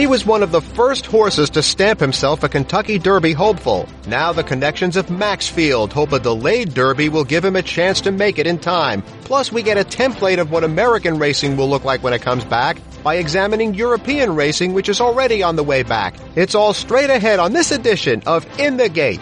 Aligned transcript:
He 0.00 0.06
was 0.06 0.24
one 0.24 0.42
of 0.42 0.50
the 0.50 0.62
first 0.62 1.04
horses 1.04 1.50
to 1.50 1.62
stamp 1.62 2.00
himself 2.00 2.42
a 2.42 2.48
Kentucky 2.48 2.98
Derby 2.98 3.34
hopeful. 3.34 3.86
Now 4.06 4.32
the 4.32 4.42
connections 4.42 4.96
of 4.96 5.10
Maxfield 5.10 5.92
hope 5.92 6.12
a 6.12 6.18
delayed 6.18 6.72
Derby 6.72 7.10
will 7.10 7.24
give 7.24 7.44
him 7.44 7.54
a 7.54 7.60
chance 7.60 8.00
to 8.00 8.10
make 8.10 8.38
it 8.38 8.46
in 8.46 8.58
time. 8.58 9.02
Plus 9.24 9.52
we 9.52 9.62
get 9.62 9.76
a 9.76 9.84
template 9.84 10.38
of 10.38 10.50
what 10.50 10.64
American 10.64 11.18
racing 11.18 11.58
will 11.58 11.68
look 11.68 11.84
like 11.84 12.02
when 12.02 12.14
it 12.14 12.22
comes 12.22 12.46
back 12.46 12.78
by 13.02 13.16
examining 13.16 13.74
European 13.74 14.34
racing 14.34 14.72
which 14.72 14.88
is 14.88 15.02
already 15.02 15.42
on 15.42 15.56
the 15.56 15.62
way 15.62 15.82
back. 15.82 16.14
It's 16.34 16.54
all 16.54 16.72
straight 16.72 17.10
ahead 17.10 17.38
on 17.38 17.52
this 17.52 17.70
edition 17.70 18.22
of 18.24 18.46
In 18.58 18.78
the 18.78 18.88
Gate. 18.88 19.20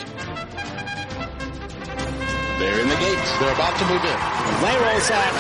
They're 2.60 2.80
in 2.80 2.88
the 2.88 2.94
gates. 2.94 3.38
They're 3.40 3.52
about 3.52 3.76
to 3.80 3.84
move 3.90 4.04
in. 4.04 4.18
They 4.62 4.76
roll 4.78 4.94
out. 5.10 5.34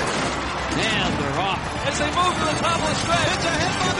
And 0.74 1.14
they're 1.14 1.38
off. 1.38 1.62
As 1.86 1.96
they 1.96 2.06
move 2.06 2.34
to 2.34 2.44
the 2.44 2.58
top 2.58 2.82
of 2.82 2.88
the 2.88 2.94
stretch. 2.96 3.38
It's 3.38 3.44
a 3.44 3.50
head-bobbing 3.50 3.97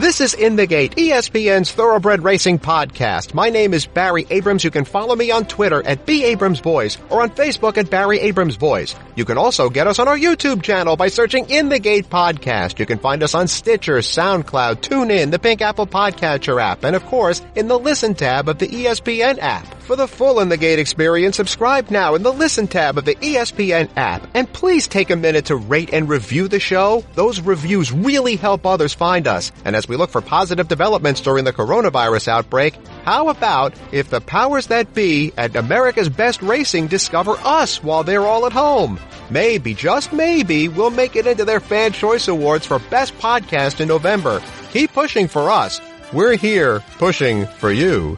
This 0.00 0.22
is 0.22 0.32
In 0.32 0.56
the 0.56 0.66
Gate, 0.66 0.96
ESPN's 0.96 1.72
Thoroughbred 1.72 2.24
Racing 2.24 2.58
podcast. 2.58 3.34
My 3.34 3.50
name 3.50 3.74
is 3.74 3.84
Barry 3.84 4.26
Abrams. 4.30 4.64
You 4.64 4.70
can 4.70 4.86
follow 4.86 5.14
me 5.14 5.30
on 5.30 5.44
Twitter 5.44 5.86
at 5.86 6.06
B 6.06 6.24
Abrams 6.24 6.60
Voice 6.60 6.96
or 7.10 7.20
on 7.20 7.28
Facebook 7.28 7.76
at 7.76 7.90
Barry 7.90 8.18
Abrams 8.18 8.56
Voice. 8.56 8.94
You 9.14 9.26
can 9.26 9.36
also 9.36 9.68
get 9.68 9.86
us 9.86 9.98
on 9.98 10.08
our 10.08 10.16
YouTube 10.16 10.62
channel 10.62 10.96
by 10.96 11.08
searching 11.08 11.50
In 11.50 11.68
the 11.68 11.78
Gate 11.78 12.08
Podcast. 12.08 12.78
You 12.78 12.86
can 12.86 12.98
find 12.98 13.22
us 13.22 13.34
on 13.34 13.46
Stitcher, 13.46 13.98
SoundCloud, 13.98 14.76
TuneIn, 14.76 15.32
the 15.32 15.38
Pink 15.38 15.60
Apple 15.60 15.86
Podcatcher 15.86 16.58
app, 16.62 16.82
and 16.82 16.96
of 16.96 17.04
course, 17.04 17.42
in 17.54 17.68
the 17.68 17.78
Listen 17.78 18.14
tab 18.14 18.48
of 18.48 18.58
the 18.58 18.68
ESPN 18.68 19.38
app. 19.38 19.66
For 19.82 19.96
the 19.96 20.08
full 20.08 20.40
In 20.40 20.48
the 20.48 20.56
Gate 20.56 20.78
experience, 20.78 21.36
subscribe 21.36 21.90
now 21.90 22.14
in 22.14 22.22
the 22.22 22.32
Listen 22.32 22.68
tab 22.68 22.96
of 22.96 23.04
the 23.04 23.16
ESPN 23.16 23.90
app. 23.96 24.26
And 24.34 24.50
please 24.50 24.88
take 24.88 25.10
a 25.10 25.16
minute 25.16 25.46
to 25.46 25.56
rate 25.56 25.92
and 25.92 26.08
review 26.08 26.48
the 26.48 26.60
show. 26.60 27.04
Those 27.16 27.40
reviews 27.40 27.92
really 27.92 28.36
help 28.36 28.64
others 28.64 28.94
find 28.94 29.26
us. 29.26 29.52
And 29.64 29.76
as 29.76 29.89
we 29.90 29.96
look 29.96 30.10
for 30.10 30.22
positive 30.22 30.68
developments 30.68 31.20
during 31.20 31.44
the 31.44 31.52
coronavirus 31.52 32.28
outbreak, 32.28 32.74
how 33.04 33.28
about 33.28 33.74
if 33.90 34.08
the 34.08 34.20
powers 34.20 34.68
that 34.68 34.94
be 34.94 35.32
at 35.36 35.56
America's 35.56 36.08
Best 36.08 36.40
Racing 36.40 36.86
discover 36.86 37.32
us 37.44 37.82
while 37.82 38.04
they're 38.04 38.26
all 38.26 38.46
at 38.46 38.52
home? 38.52 39.00
Maybe, 39.30 39.74
just 39.74 40.12
maybe, 40.12 40.68
we'll 40.68 40.90
make 40.90 41.16
it 41.16 41.26
into 41.26 41.44
their 41.44 41.58
Fan 41.58 41.92
Choice 41.92 42.28
Awards 42.28 42.66
for 42.66 42.78
Best 42.78 43.18
Podcast 43.18 43.80
in 43.80 43.88
November. 43.88 44.40
Keep 44.70 44.92
pushing 44.92 45.26
for 45.26 45.50
us. 45.50 45.80
We're 46.12 46.36
here 46.36 46.80
pushing 46.98 47.46
for 47.46 47.72
you. 47.72 48.16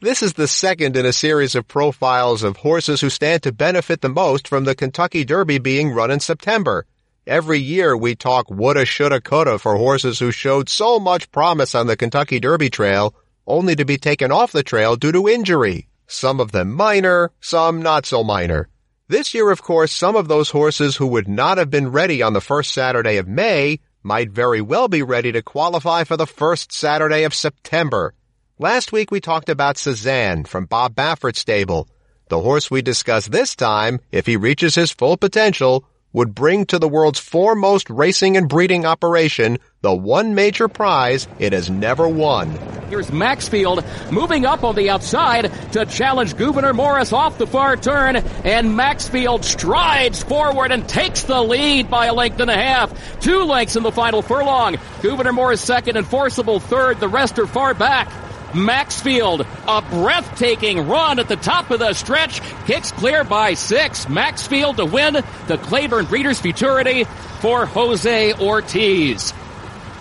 This 0.00 0.22
is 0.22 0.32
the 0.32 0.48
second 0.48 0.96
in 0.96 1.06
a 1.06 1.12
series 1.12 1.54
of 1.54 1.68
profiles 1.68 2.42
of 2.42 2.56
horses 2.56 3.00
who 3.00 3.10
stand 3.10 3.44
to 3.44 3.52
benefit 3.52 4.00
the 4.00 4.08
most 4.08 4.48
from 4.48 4.64
the 4.64 4.74
Kentucky 4.74 5.24
Derby 5.24 5.58
being 5.58 5.92
run 5.92 6.10
in 6.10 6.18
September. 6.18 6.84
Every 7.26 7.58
year 7.58 7.96
we 7.96 8.16
talk 8.16 8.50
woulda, 8.50 8.84
shoulda, 8.84 9.18
coulda 9.18 9.58
for 9.58 9.76
horses 9.76 10.18
who 10.18 10.30
showed 10.30 10.68
so 10.68 11.00
much 11.00 11.32
promise 11.32 11.74
on 11.74 11.86
the 11.86 11.96
Kentucky 11.96 12.38
Derby 12.38 12.68
trail, 12.68 13.14
only 13.46 13.74
to 13.76 13.84
be 13.86 13.96
taken 13.96 14.30
off 14.30 14.52
the 14.52 14.62
trail 14.62 14.94
due 14.94 15.10
to 15.12 15.26
injury. 15.26 15.88
Some 16.06 16.38
of 16.38 16.52
them 16.52 16.72
minor, 16.72 17.32
some 17.40 17.80
not 17.80 18.04
so 18.04 18.22
minor. 18.22 18.68
This 19.08 19.32
year, 19.32 19.50
of 19.50 19.62
course, 19.62 19.90
some 19.90 20.16
of 20.16 20.28
those 20.28 20.50
horses 20.50 20.96
who 20.96 21.06
would 21.06 21.26
not 21.26 21.56
have 21.56 21.70
been 21.70 21.92
ready 21.92 22.20
on 22.20 22.34
the 22.34 22.42
first 22.42 22.74
Saturday 22.74 23.16
of 23.16 23.26
May 23.26 23.80
might 24.02 24.30
very 24.30 24.60
well 24.60 24.88
be 24.88 25.02
ready 25.02 25.32
to 25.32 25.40
qualify 25.40 26.04
for 26.04 26.18
the 26.18 26.26
first 26.26 26.72
Saturday 26.72 27.24
of 27.24 27.32
September. 27.32 28.12
Last 28.58 28.92
week 28.92 29.10
we 29.10 29.20
talked 29.20 29.48
about 29.48 29.78
Cezanne 29.78 30.44
from 30.44 30.66
Bob 30.66 30.94
Baffert's 30.94 31.40
stable. 31.40 31.88
The 32.28 32.40
horse 32.40 32.70
we 32.70 32.82
discuss 32.82 33.26
this 33.28 33.56
time, 33.56 34.00
if 34.12 34.26
he 34.26 34.36
reaches 34.36 34.74
his 34.74 34.90
full 34.90 35.16
potential, 35.16 35.86
would 36.14 36.34
bring 36.34 36.64
to 36.64 36.78
the 36.78 36.88
world's 36.88 37.18
foremost 37.18 37.90
racing 37.90 38.38
and 38.38 38.48
breeding 38.48 38.86
operation 38.86 39.58
the 39.82 39.94
one 39.94 40.34
major 40.34 40.66
prize 40.66 41.28
it 41.38 41.52
has 41.52 41.68
never 41.68 42.08
won. 42.08 42.48
Here's 42.88 43.12
Maxfield 43.12 43.84
moving 44.10 44.46
up 44.46 44.64
on 44.64 44.74
the 44.76 44.88
outside 44.88 45.52
to 45.72 45.84
challenge 45.84 46.36
Gouverneur 46.36 46.72
Morris 46.72 47.12
off 47.12 47.36
the 47.36 47.46
far 47.46 47.76
turn, 47.76 48.16
and 48.16 48.76
Maxfield 48.76 49.44
strides 49.44 50.22
forward 50.22 50.70
and 50.70 50.88
takes 50.88 51.24
the 51.24 51.42
lead 51.42 51.90
by 51.90 52.06
a 52.06 52.14
length 52.14 52.40
and 52.40 52.50
a 52.50 52.56
half. 52.56 53.20
Two 53.20 53.42
lengths 53.42 53.76
in 53.76 53.82
the 53.82 53.92
final 53.92 54.22
furlong. 54.22 54.78
Gouverneur 55.02 55.32
Morris 55.32 55.60
second 55.60 55.96
and 55.96 56.06
Forcible 56.06 56.60
third. 56.60 57.00
The 57.00 57.08
rest 57.08 57.38
are 57.38 57.46
far 57.46 57.74
back. 57.74 58.08
Maxfield, 58.54 59.46
a 59.66 59.82
breathtaking 59.82 60.88
run 60.88 61.18
at 61.18 61.28
the 61.28 61.36
top 61.36 61.70
of 61.70 61.80
the 61.80 61.92
stretch, 61.92 62.40
kicks 62.66 62.92
clear 62.92 63.24
by 63.24 63.54
six. 63.54 64.08
Maxfield 64.08 64.76
to 64.76 64.84
win 64.84 65.14
the 65.46 65.58
Claiborne 65.58 66.06
Breeders' 66.06 66.40
Futurity 66.40 67.04
for 67.40 67.66
Jose 67.66 68.34
Ortiz. 68.34 69.32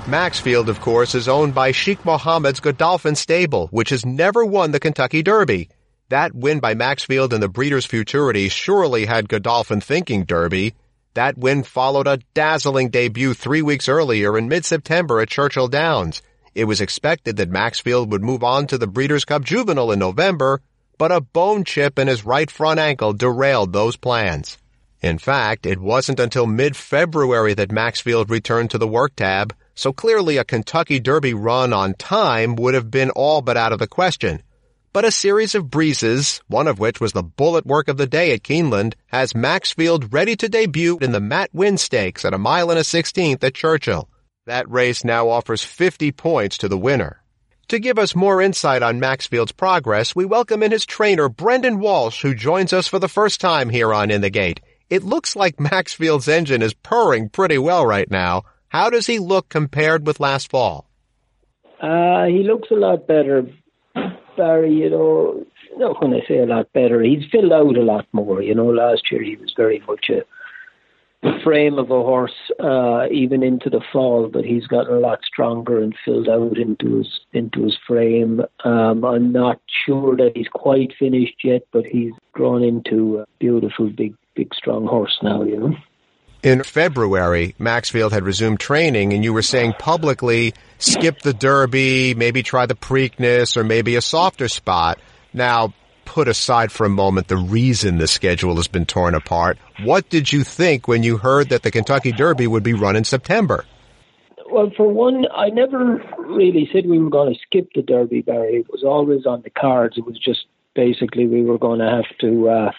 Maxfield, 0.06 0.70
of 0.70 0.82
course, 0.82 1.16
is 1.16 1.28
owned 1.30 1.56
by 1.56 1.72
Sheikh 1.72 2.04
Mohammed's 2.04 2.60
Godolphin 2.60 3.16
stable, 3.16 3.68
which 3.72 3.90
has 3.90 4.06
never 4.06 4.46
won 4.46 4.72
the 4.72 4.80
Kentucky 4.80 5.24
Derby. 5.24 5.70
That 6.10 6.36
win 6.36 6.60
by 6.60 6.74
Maxfield 6.74 7.34
in 7.34 7.42
the 7.42 7.48
Breeders' 7.48 7.86
Futurity 7.86 8.50
surely 8.50 9.06
had 9.06 9.30
Godolphin 9.30 9.82
thinking 9.82 10.26
Derby. 10.26 10.76
That 11.14 11.38
win 11.38 11.64
followed 11.64 12.08
a 12.08 12.20
dazzling 12.34 12.90
debut 12.90 13.34
three 13.34 13.62
weeks 13.62 13.88
earlier 13.88 14.38
in 14.38 14.50
mid-September 14.50 15.22
at 15.22 15.30
Churchill 15.30 15.70
Downs. 15.70 16.22
It 16.56 16.66
was 16.66 16.82
expected 16.82 17.38
that 17.38 17.50
Maxfield 17.50 18.12
would 18.12 18.24
move 18.24 18.44
on 18.44 18.68
to 18.68 18.78
the 18.78 18.88
Breeders' 18.88 19.26
Cup 19.26 19.44
Juvenile 19.44 19.92
in 19.92 20.00
November, 20.00 20.62
but 20.98 21.12
a 21.12 21.20
bone 21.20 21.64
chip 21.64 21.98
in 21.98 22.08
his 22.08 22.26
right 22.26 22.50
front 22.50 22.80
ankle 22.80 23.14
derailed 23.14 23.74
those 23.74 23.98
plans. 23.98 24.58
In 25.02 25.18
fact, 25.18 25.66
it 25.66 25.80
wasn't 25.80 26.20
until 26.20 26.46
mid-February 26.46 27.56
that 27.56 27.72
Maxfield 27.72 28.30
returned 28.30 28.70
to 28.72 28.78
the 28.78 28.88
work 28.88 29.16
tab, 29.16 29.54
so 29.76 29.92
clearly 29.92 30.38
a 30.38 30.46
Kentucky 30.46 31.00
Derby 31.00 31.34
run 31.34 31.74
on 31.74 31.96
time 31.96 32.56
would 32.56 32.76
have 32.76 32.92
been 32.92 33.10
all 33.10 33.42
but 33.42 33.58
out 33.58 33.74
of 33.74 33.80
the 33.80 33.88
question. 33.88 34.44
But 34.94 35.06
a 35.06 35.12
series 35.12 35.56
of 35.56 35.72
breezes, 35.72 36.40
one 36.48 36.68
of 36.68 36.78
which 36.78 37.02
was 37.02 37.14
the 37.14 37.24
bullet 37.24 37.66
work 37.66 37.88
of 37.88 37.98
the 37.98 38.06
day 38.06 38.32
at 38.32 38.44
Keeneland, 38.44 38.94
has 39.08 39.34
Maxfield 39.34 40.14
ready 40.14 40.36
to 40.36 40.48
debut 40.48 41.00
in 41.02 41.12
the 41.12 41.20
Matt 41.20 41.50
Winn 41.52 41.80
Stakes 41.80 42.24
at 42.24 42.34
a 42.36 42.38
mile 42.38 42.70
and 42.70 42.78
a 42.78 42.84
sixteenth 42.84 43.44
at 43.44 43.56
Churchill. 43.56 44.08
That 44.46 44.70
race 44.70 45.06
now 45.06 45.30
offers 45.30 45.64
50 45.64 46.12
points 46.12 46.58
to 46.58 46.68
the 46.68 46.78
winner. 46.78 47.24
To 47.70 47.80
give 47.80 47.98
us 47.98 48.14
more 48.14 48.42
insight 48.42 48.84
on 48.84 49.00
Maxfield's 49.00 49.54
progress, 49.54 50.14
we 50.14 50.26
welcome 50.26 50.62
in 50.62 50.72
his 50.72 50.86
trainer, 50.86 51.30
Brendan 51.30 51.80
Walsh, 51.80 52.22
who 52.22 52.36
joins 52.36 52.74
us 52.74 52.86
for 52.86 53.00
the 53.00 53.08
first 53.08 53.40
time 53.40 53.70
here 53.70 53.94
on 53.94 54.12
In 54.12 54.20
the 54.20 54.30
Gate. 54.30 54.60
It 54.90 55.04
looks 55.04 55.38
like 55.38 55.56
Maxfield's 55.62 56.28
engine 56.28 56.62
is 56.62 56.74
purring 56.74 57.30
pretty 57.30 57.58
well 57.58 57.86
right 57.86 58.12
now. 58.12 58.44
How 58.68 58.90
does 58.90 59.08
he 59.08 59.18
look 59.18 59.48
compared 59.48 60.06
with 60.06 60.20
last 60.20 60.52
fall? 60.52 60.90
Uh, 61.82 62.26
he 62.26 62.44
looks 62.44 62.70
a 62.70 62.76
lot 62.76 63.08
better, 63.08 63.48
Barry. 64.36 64.74
You 64.74 64.90
know, 64.90 65.46
not 65.78 66.02
when 66.02 66.14
I 66.16 66.20
say 66.28 66.40
a 66.40 66.46
lot 66.46 66.72
better, 66.74 67.02
he's 67.02 67.24
filled 67.32 67.54
out 67.54 67.78
a 67.78 67.82
lot 67.82 68.08
more. 68.12 68.42
You 68.42 68.56
know, 68.56 68.66
last 68.66 69.04
year 69.10 69.24
he 69.24 69.38
was 69.38 69.54
very 69.56 69.82
much 69.88 70.10
a 70.10 70.24
frame 71.44 71.78
of 71.78 71.92
a 71.92 72.02
horse 72.02 72.34
uh, 72.60 73.06
even 73.12 73.44
into 73.44 73.70
the 73.70 73.82
fall, 73.92 74.30
but 74.32 74.46
he's 74.46 74.68
gotten 74.68 74.96
a 74.96 75.00
lot 75.00 75.20
stronger 75.26 75.82
and 75.82 75.96
filled 76.04 76.30
out 76.30 76.58
into 76.58 76.98
his 76.98 77.20
into 77.34 77.64
his 77.64 77.78
frame. 77.88 78.42
Um, 78.64 79.04
I'm 79.04 79.32
not 79.32 79.60
sure 79.86 80.16
that 80.18 80.34
he's 80.36 80.48
quite 80.48 80.94
finished 80.98 81.44
yet, 81.44 81.64
but 81.72 81.86
he's 81.86 82.14
grown 82.32 82.64
into 82.64 83.20
a 83.20 83.26
beautiful, 83.40 83.90
big, 83.90 84.16
big, 84.36 84.54
strong 84.54 84.86
horse 84.86 85.18
now. 85.22 85.44
You 85.44 85.58
know. 85.58 85.76
In 86.44 86.62
February, 86.64 87.56
Maxfield 87.58 88.12
had 88.12 88.26
resumed 88.26 88.60
training, 88.60 89.14
and 89.14 89.24
you 89.24 89.32
were 89.32 89.42
saying 89.42 89.76
publicly, 89.80 90.54
skip 90.78 91.20
the 91.20 91.34
Derby, 91.34 92.16
maybe 92.16 92.44
try 92.44 92.66
the 92.66 92.76
Preakness, 92.76 93.56
or 93.56 93.64
maybe 93.64 93.96
a 93.96 94.02
softer 94.02 94.50
spot. 94.50 95.00
Now, 95.34 95.74
put 96.06 96.28
aside 96.28 96.72
for 96.72 96.86
a 96.86 96.90
moment 96.90 97.28
the 97.28 97.38
reason 97.38 97.98
the 97.98 98.08
schedule 98.08 98.56
has 98.56 98.68
been 98.68 98.86
torn 98.86 99.16
apart, 99.16 99.58
what 99.84 100.10
did 100.10 100.32
you 100.32 100.44
think 100.44 100.88
when 100.88 101.04
you 101.04 101.18
heard 101.18 101.50
that 101.50 101.64
the 101.64 101.72
Kentucky 101.72 102.12
Derby 102.12 102.48
would 102.48 102.64
be 102.64 102.74
run 102.74 102.96
in 102.96 103.04
September? 103.04 103.66
Well, 104.50 104.72
for 104.78 104.88
one, 104.88 105.26
I 105.36 105.50
never 105.50 106.04
really 106.20 106.70
said 106.72 106.86
we 106.86 107.00
were 107.00 107.10
going 107.10 107.34
to 107.34 107.40
skip 107.40 107.70
the 107.74 107.82
Derby, 107.82 108.22
Barry. 108.22 108.58
It 108.58 108.72
was 108.72 108.84
always 108.84 109.26
on 109.26 109.42
the 109.42 109.50
cards. 109.50 109.98
It 109.98 110.06
was 110.06 110.20
just 110.20 110.46
basically 110.76 111.26
we 111.26 111.42
were 111.44 111.58
going 111.58 111.80
to 111.80 111.90
have 111.90 112.18
to 112.20 112.50
uh, 112.50 112.72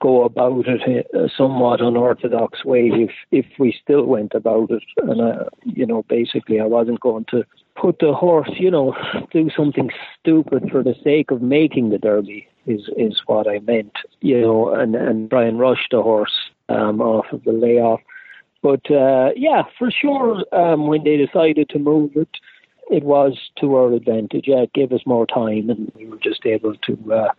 go 0.00 0.24
about 0.24 0.64
it 0.66 1.06
a 1.14 1.28
somewhat 1.36 1.80
unorthodox 1.80 2.64
way 2.64 2.90
if 2.92 3.10
if 3.30 3.46
we 3.58 3.74
still 3.82 4.04
went 4.04 4.34
about 4.34 4.70
it. 4.70 4.82
And 4.96 5.20
uh, 5.20 5.44
you 5.64 5.86
know, 5.86 6.02
basically, 6.08 6.60
I 6.60 6.64
wasn't 6.64 7.00
going 7.00 7.24
to 7.30 7.44
put 7.80 8.00
the 8.00 8.12
horse, 8.12 8.50
you 8.58 8.70
know, 8.70 8.94
do 9.32 9.48
something 9.56 9.90
stupid 10.18 10.70
for 10.70 10.82
the 10.82 10.94
sake 11.04 11.30
of 11.30 11.40
making 11.40 11.90
the 11.90 11.98
Derby. 11.98 12.48
Is 12.66 12.88
is 12.96 13.20
what 13.26 13.48
I 13.48 13.58
meant, 13.60 13.92
you 14.20 14.40
know, 14.40 14.72
and 14.72 14.94
and 14.94 15.28
Brian 15.28 15.48
and 15.48 15.58
rush 15.58 15.88
the 15.90 16.02
horse 16.02 16.50
um, 16.68 17.00
off 17.00 17.26
of 17.32 17.42
the 17.44 17.52
layoff. 17.52 18.00
But 18.62 18.88
uh, 18.90 19.30
yeah, 19.34 19.64
for 19.78 19.90
sure, 19.90 20.44
um, 20.52 20.86
when 20.86 21.02
they 21.02 21.16
decided 21.16 21.68
to 21.70 21.80
move 21.80 22.12
it, 22.14 22.28
it 22.90 23.02
was 23.02 23.50
to 23.60 23.74
our 23.74 23.92
advantage. 23.92 24.44
Yeah, 24.46 24.60
it 24.60 24.72
gave 24.72 24.92
us 24.92 25.00
more 25.06 25.26
time, 25.26 25.70
and 25.70 25.90
we 25.96 26.06
were 26.06 26.18
just 26.18 26.46
able 26.46 26.76
to. 26.76 27.12
Uh, 27.12 27.32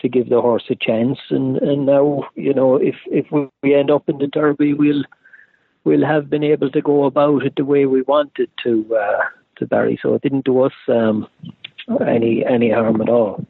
to 0.00 0.08
give 0.08 0.28
the 0.28 0.40
horse 0.40 0.64
a 0.70 0.76
chance. 0.76 1.18
And, 1.30 1.56
and 1.56 1.86
now, 1.86 2.24
you 2.36 2.54
know, 2.54 2.76
if 2.76 2.94
if 3.06 3.26
we 3.62 3.74
end 3.74 3.90
up 3.90 4.08
in 4.08 4.18
the 4.18 4.28
Derby, 4.28 4.72
we'll 4.72 5.02
we'll 5.84 6.06
have 6.06 6.30
been 6.30 6.44
able 6.44 6.70
to 6.70 6.80
go 6.80 7.04
about 7.04 7.44
it 7.44 7.54
the 7.56 7.64
way 7.64 7.86
we 7.86 8.02
wanted 8.02 8.50
to 8.62 8.96
uh, 8.96 9.22
to 9.56 9.66
Barry. 9.66 9.98
So 10.00 10.14
it 10.14 10.22
didn't 10.22 10.44
do 10.44 10.62
us 10.62 10.72
um, 10.88 11.26
any 12.06 12.44
any 12.44 12.70
harm 12.70 13.00
at 13.00 13.08
all. 13.08 13.44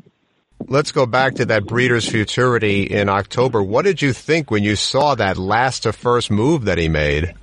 Let's 0.67 0.93
go 0.93 1.07
back 1.07 1.37
to 1.37 1.47
that 1.47 1.67
Breeders' 1.67 2.09
Futurity 2.09 2.83
in 2.83 3.09
October. 3.09 3.63
What 3.63 3.85
did 3.85 4.03
you 4.03 4.13
think 4.13 4.51
when 4.51 4.65
you 4.65 4.77
saw 4.77 5.15
that 5.15 5.39
last 5.39 5.85
to 5.85 5.93
first 5.93 6.31
move 6.31 6.65
that 6.65 6.79
he 6.79 6.89
made? 6.89 7.35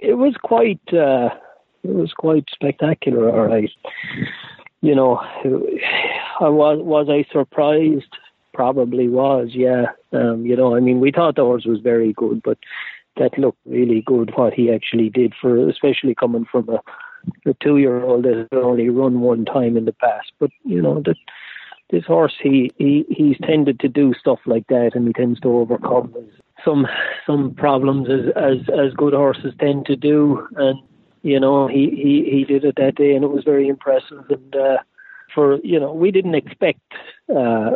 It 0.00 0.14
was 0.14 0.34
quite 0.42 0.80
uh, 0.92 1.28
it 1.82 1.94
was 1.94 2.12
quite 2.16 2.44
spectacular. 2.52 3.30
All 3.30 3.46
right, 3.46 3.70
you 4.80 4.94
know, 4.94 5.16
I 5.16 6.48
was 6.48 6.78
was 6.82 7.08
I 7.10 7.24
surprised? 7.32 8.12
Probably 8.54 9.08
was. 9.08 9.50
Yeah, 9.52 9.86
um, 10.12 10.46
you 10.46 10.56
know, 10.56 10.74
I 10.74 10.80
mean, 10.80 11.00
we 11.00 11.12
thought 11.12 11.36
the 11.36 11.42
horse 11.42 11.66
was 11.66 11.80
very 11.80 12.12
good, 12.14 12.42
but 12.42 12.58
that 13.18 13.38
looked 13.38 13.58
really 13.66 14.02
good 14.04 14.32
what 14.34 14.54
he 14.54 14.70
actually 14.70 15.10
did 15.10 15.34
for, 15.40 15.68
especially 15.68 16.14
coming 16.14 16.46
from 16.50 16.68
a, 16.68 16.80
a 17.50 17.54
two-year-old 17.62 18.24
that 18.24 18.48
had 18.50 18.58
only 18.58 18.88
run 18.88 19.20
one 19.20 19.44
time 19.44 19.76
in 19.76 19.84
the 19.84 19.92
past. 19.92 20.32
But 20.38 20.50
you 20.64 20.80
know 20.80 21.02
that 21.04 21.16
this 21.90 22.04
horse, 22.04 22.34
he 22.42 22.72
he 22.78 23.04
he's 23.08 23.36
tended 23.44 23.80
to 23.80 23.88
do 23.88 24.12
stuff 24.14 24.40
like 24.46 24.66
that, 24.68 24.92
and 24.94 25.06
he 25.06 25.12
tends 25.12 25.40
to 25.40 25.48
overcome 25.48 26.14
some 26.64 26.86
some 27.26 27.54
problems 27.54 28.08
as 28.08 28.32
as 28.36 28.58
as 28.70 28.92
good 28.94 29.12
horses 29.12 29.54
tend 29.60 29.86
to 29.86 29.96
do. 29.96 30.46
And 30.56 30.80
you 31.22 31.38
know, 31.38 31.68
he 31.68 31.90
he 31.90 32.28
he 32.30 32.44
did 32.44 32.64
it 32.64 32.76
that 32.76 32.96
day, 32.96 33.14
and 33.14 33.24
it 33.24 33.30
was 33.30 33.44
very 33.44 33.68
impressive. 33.68 34.24
And 34.28 34.56
uh, 34.56 34.78
for 35.34 35.58
you 35.62 35.78
know, 35.78 35.92
we 35.92 36.10
didn't 36.10 36.34
expect. 36.34 36.80
Uh, 37.34 37.72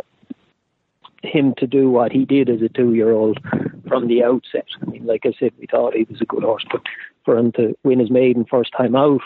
him 1.23 1.53
to 1.57 1.67
do 1.67 1.87
what 1.87 2.11
he 2.11 2.25
did 2.25 2.49
as 2.49 2.63
a 2.63 2.69
two-year-old 2.69 3.37
from 3.87 4.07
the 4.07 4.23
outset. 4.23 4.65
I 4.81 4.85
mean, 4.85 5.05
like 5.05 5.21
I 5.23 5.33
said, 5.39 5.51
we 5.59 5.67
thought 5.67 5.93
he 5.93 6.07
was 6.09 6.19
a 6.19 6.25
good 6.25 6.41
horse, 6.41 6.65
but 6.71 6.81
for 7.23 7.37
him 7.37 7.51
to 7.53 7.77
win 7.83 7.99
his 7.99 8.09
maiden 8.09 8.43
first 8.43 8.71
time 8.75 8.95
out 8.95 9.21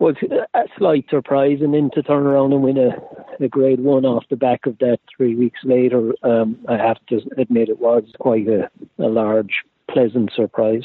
was 0.00 0.16
a 0.54 0.64
slight 0.78 1.04
surprise, 1.10 1.58
and 1.60 1.74
then 1.74 1.90
to 1.94 2.02
turn 2.02 2.26
around 2.26 2.52
and 2.52 2.62
win 2.62 2.78
a, 2.78 3.44
a 3.44 3.48
Grade 3.48 3.80
One 3.80 4.04
off 4.04 4.24
the 4.30 4.36
back 4.36 4.66
of 4.66 4.78
that 4.78 4.98
three 5.16 5.34
weeks 5.34 5.60
later, 5.62 6.14
um, 6.22 6.58
I 6.68 6.76
have 6.76 6.96
to 7.10 7.20
admit 7.36 7.68
it 7.68 7.78
was 7.78 8.04
quite 8.18 8.48
a, 8.48 8.70
a 8.98 9.08
large, 9.08 9.62
pleasant 9.88 10.32
surprise 10.34 10.84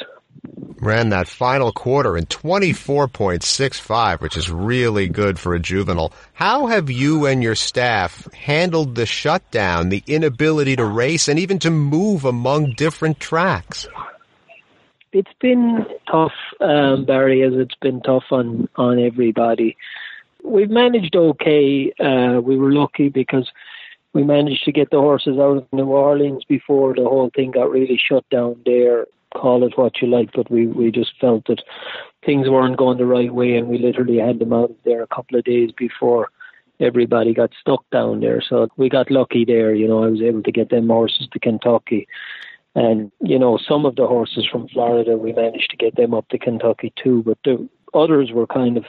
ran 0.82 1.10
that 1.10 1.28
final 1.28 1.72
quarter 1.72 2.18
in 2.18 2.26
24.65, 2.26 4.22
which 4.22 4.38
is 4.38 4.52
really 4.52 5.08
good 5.08 5.40
for 5.40 5.54
a 5.56 5.60
juvenile. 5.60 6.14
How 6.34 6.68
have 6.68 6.90
you 6.90 7.26
and 7.26 7.42
your 7.42 7.56
staff 7.56 8.32
handled 8.34 8.96
the 8.96 9.06
shutdown, 9.06 9.90
the 9.90 10.04
inability 10.06 10.76
to 10.76 10.86
race, 10.86 11.28
and 11.28 11.40
even 11.40 11.60
to 11.60 11.72
move 11.72 12.26
among 12.26 12.74
different 12.74 13.20
tracks? 13.20 13.88
It's 15.16 15.32
been 15.40 15.86
tough, 16.12 16.34
um, 16.60 17.06
Barry, 17.06 17.42
as 17.42 17.54
it's 17.56 17.76
been 17.76 18.02
tough 18.02 18.26
on, 18.32 18.68
on 18.76 19.00
everybody. 19.00 19.78
We've 20.44 20.70
managed 20.70 21.16
okay. 21.16 21.94
Uh, 22.00 22.42
we 22.42 22.58
were 22.58 22.74
lucky 22.74 23.08
because 23.08 23.50
we 24.12 24.24
managed 24.24 24.66
to 24.66 24.74
get 24.74 24.92
the 24.92 25.00
horses 25.00 25.38
out 25.40 25.58
of 25.58 25.68
New 25.72 25.86
Orleans 25.88 26.44
before 26.44 26.94
the 26.94 27.04
whole 27.04 27.32
thing 27.34 27.52
got 27.52 27.72
really 27.72 27.98
shut 27.98 28.30
down 28.30 28.62
there 28.66 29.06
call 29.36 29.66
it 29.66 29.78
what 29.78 30.02
you 30.02 30.08
like, 30.08 30.32
but 30.34 30.50
we, 30.50 30.66
we 30.66 30.90
just 30.92 31.12
felt 31.20 31.46
that 31.48 31.62
things 32.26 32.50
weren't 32.50 32.78
going 32.78 32.98
the 32.98 33.06
right 33.06 33.34
way, 33.34 33.56
and 33.56 33.68
we 33.68 33.78
literally 33.78 34.18
had 34.18 34.40
them 34.40 34.54
out 34.54 34.72
of 34.72 34.78
there 34.86 35.04
a 35.04 35.16
couple 35.16 35.38
of 35.38 35.44
days 35.44 35.72
before 35.78 36.30
everybody 36.80 37.34
got 37.34 37.52
stuck 37.60 37.84
down 37.92 38.22
there. 38.22 38.42
So 38.42 38.68
we 38.78 38.90
got 38.90 39.12
lucky 39.12 39.46
there. 39.46 39.74
You 39.74 39.88
know, 39.88 40.04
I 40.04 40.08
was 40.08 40.22
able 40.22 40.44
to 40.44 40.52
get 40.52 40.70
them 40.70 40.88
horses 40.88 41.28
to 41.32 41.40
Kentucky. 41.40 42.08
And, 42.76 43.12
you 43.22 43.40
know, 43.40 43.58
some 43.58 43.86
of 43.86 43.96
the 43.96 44.06
horses 44.06 44.46
from 44.46 44.68
Florida, 44.68 45.18
we 45.18 45.32
managed 45.32 45.72
to 45.72 45.78
get 45.78 45.96
them 45.96 46.14
up 46.14 46.28
to 46.30 46.38
Kentucky 46.38 46.94
too. 47.02 47.24
But 47.24 47.38
the 47.46 47.68
others 47.94 48.32
were 48.34 48.48
kind 48.48 48.76
of, 48.78 48.86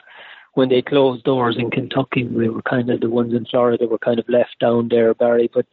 when 0.54 0.68
they 0.68 0.82
closed 0.82 1.24
doors 1.24 1.56
in 1.56 1.70
Kentucky, 1.70 2.24
we 2.24 2.48
were 2.48 2.62
kind 2.62 2.90
of 2.90 3.00
the 3.00 3.10
ones 3.10 3.32
in 3.32 3.44
Florida 3.44 3.86
were 3.86 3.98
kind 3.98 4.18
of 4.18 4.28
left 4.28 4.58
down 4.58 4.88
there, 4.88 5.14
Barry. 5.14 5.48
But 5.52 5.66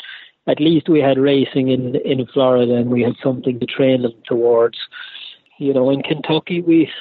at 0.47 0.59
least 0.59 0.89
we 0.89 0.99
had 0.99 1.17
racing 1.17 1.69
in 1.69 1.95
in 1.95 2.25
Florida 2.27 2.75
and 2.75 2.91
we 2.91 3.01
had 3.01 3.15
something 3.23 3.59
to 3.59 3.65
train 3.65 4.01
them 4.01 4.13
towards. 4.25 4.77
You 5.57 5.73
know, 5.73 5.89
in 5.89 6.03
Kentucky 6.03 6.61
we 6.61 6.91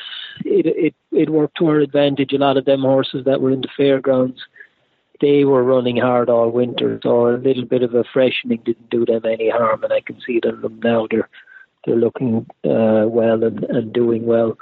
it 0.44 0.66
it 0.66 0.94
it 1.10 1.30
worked 1.30 1.58
to 1.58 1.66
our 1.66 1.80
advantage. 1.80 2.32
A 2.32 2.38
lot 2.38 2.56
of 2.56 2.64
them 2.64 2.82
horses 2.82 3.24
that 3.24 3.40
were 3.40 3.50
in 3.50 3.60
the 3.60 3.68
fairgrounds, 3.76 4.40
they 5.22 5.44
were 5.44 5.62
running 5.62 5.96
hard 5.96 6.28
all 6.28 6.50
winter, 6.50 6.98
so 7.02 7.28
a 7.28 7.38
little 7.38 7.64
bit 7.64 7.84
of 7.84 7.94
a 7.94 8.04
freshening 8.12 8.60
didn't 8.64 8.90
do 8.90 9.06
them 9.06 9.24
any 9.24 9.48
harm, 9.48 9.84
and 9.84 9.92
I 9.92 10.00
can 10.00 10.20
see 10.20 10.38
it 10.38 10.44
in 10.44 10.60
them 10.60 10.80
now. 10.82 11.06
They're 11.08 11.28
they're 11.86 11.96
looking 11.96 12.46
uh, 12.64 13.06
well 13.06 13.42
and, 13.42 13.64
and 13.64 13.92
doing 13.92 14.26
well. 14.26 14.58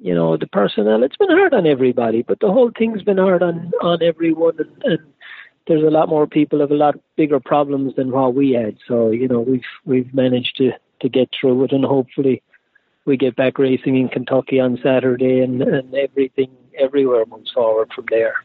You 0.00 0.14
know, 0.14 0.36
the 0.36 0.46
personnel, 0.46 1.02
it's 1.02 1.16
been 1.16 1.30
hard 1.30 1.54
on 1.54 1.66
everybody, 1.66 2.22
but 2.22 2.40
the 2.40 2.52
whole 2.52 2.70
thing's 2.76 3.02
been 3.02 3.18
hard 3.18 3.42
on, 3.42 3.72
on 3.82 4.02
everyone. 4.02 4.54
And, 4.58 4.82
and 4.84 4.98
there's 5.66 5.82
a 5.82 5.90
lot 5.90 6.08
more 6.08 6.26
people 6.26 6.60
have 6.60 6.70
a 6.70 6.74
lot 6.76 6.98
bigger 7.16 7.40
problems 7.40 7.96
than 7.96 8.10
what 8.10 8.34
we 8.34 8.52
had. 8.52 8.78
So 8.86 9.10
you 9.10 9.28
know 9.28 9.40
we've 9.40 9.70
we've 9.84 10.12
managed 10.14 10.56
to 10.56 10.72
to 11.00 11.08
get 11.08 11.28
through 11.38 11.64
it, 11.64 11.72
and 11.72 11.84
hopefully 11.84 12.42
we 13.04 13.18
get 13.18 13.36
back 13.36 13.58
racing 13.58 13.96
in 13.96 14.08
Kentucky 14.08 14.58
on 14.58 14.78
Saturday, 14.82 15.40
and 15.40 15.60
and 15.62 15.94
everything 15.94 16.50
everywhere 16.78 17.26
moves 17.26 17.50
forward 17.50 17.92
from 17.94 18.06
there. 18.08 18.36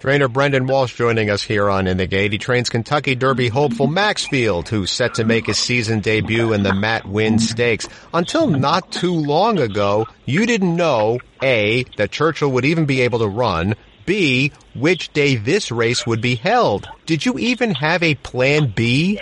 Trainer 0.00 0.28
Brendan 0.28 0.66
Walsh 0.66 0.96
joining 0.96 1.28
us 1.28 1.42
here 1.42 1.68
on 1.68 1.86
In 1.86 1.98
the 1.98 2.06
Gate. 2.06 2.32
He 2.32 2.38
trains 2.38 2.70
Kentucky 2.70 3.14
Derby 3.14 3.48
hopeful 3.48 3.86
Maxfield, 3.86 4.66
who's 4.66 4.90
set 4.90 5.12
to 5.16 5.24
make 5.24 5.44
his 5.44 5.58
season 5.58 6.00
debut 6.00 6.54
in 6.54 6.62
the 6.62 6.72
Matt 6.72 7.04
Winn 7.04 7.38
Stakes. 7.38 7.86
Until 8.14 8.46
not 8.46 8.90
too 8.90 9.12
long 9.12 9.58
ago, 9.58 10.06
you 10.24 10.46
didn't 10.46 10.74
know, 10.74 11.18
A, 11.42 11.84
that 11.98 12.12
Churchill 12.12 12.50
would 12.52 12.64
even 12.64 12.86
be 12.86 13.02
able 13.02 13.18
to 13.18 13.28
run, 13.28 13.74
B, 14.06 14.52
which 14.74 15.12
day 15.12 15.36
this 15.36 15.70
race 15.70 16.06
would 16.06 16.22
be 16.22 16.34
held. 16.34 16.88
Did 17.04 17.26
you 17.26 17.38
even 17.38 17.74
have 17.74 18.02
a 18.02 18.14
plan 18.14 18.72
B? 18.74 19.20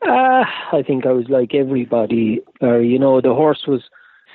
Uh, 0.00 0.44
I 0.72 0.84
think 0.86 1.04
I 1.04 1.12
was 1.12 1.28
like 1.28 1.54
everybody. 1.54 2.40
You 2.62 2.98
know, 2.98 3.20
the 3.20 3.34
horse 3.34 3.66
was 3.68 3.82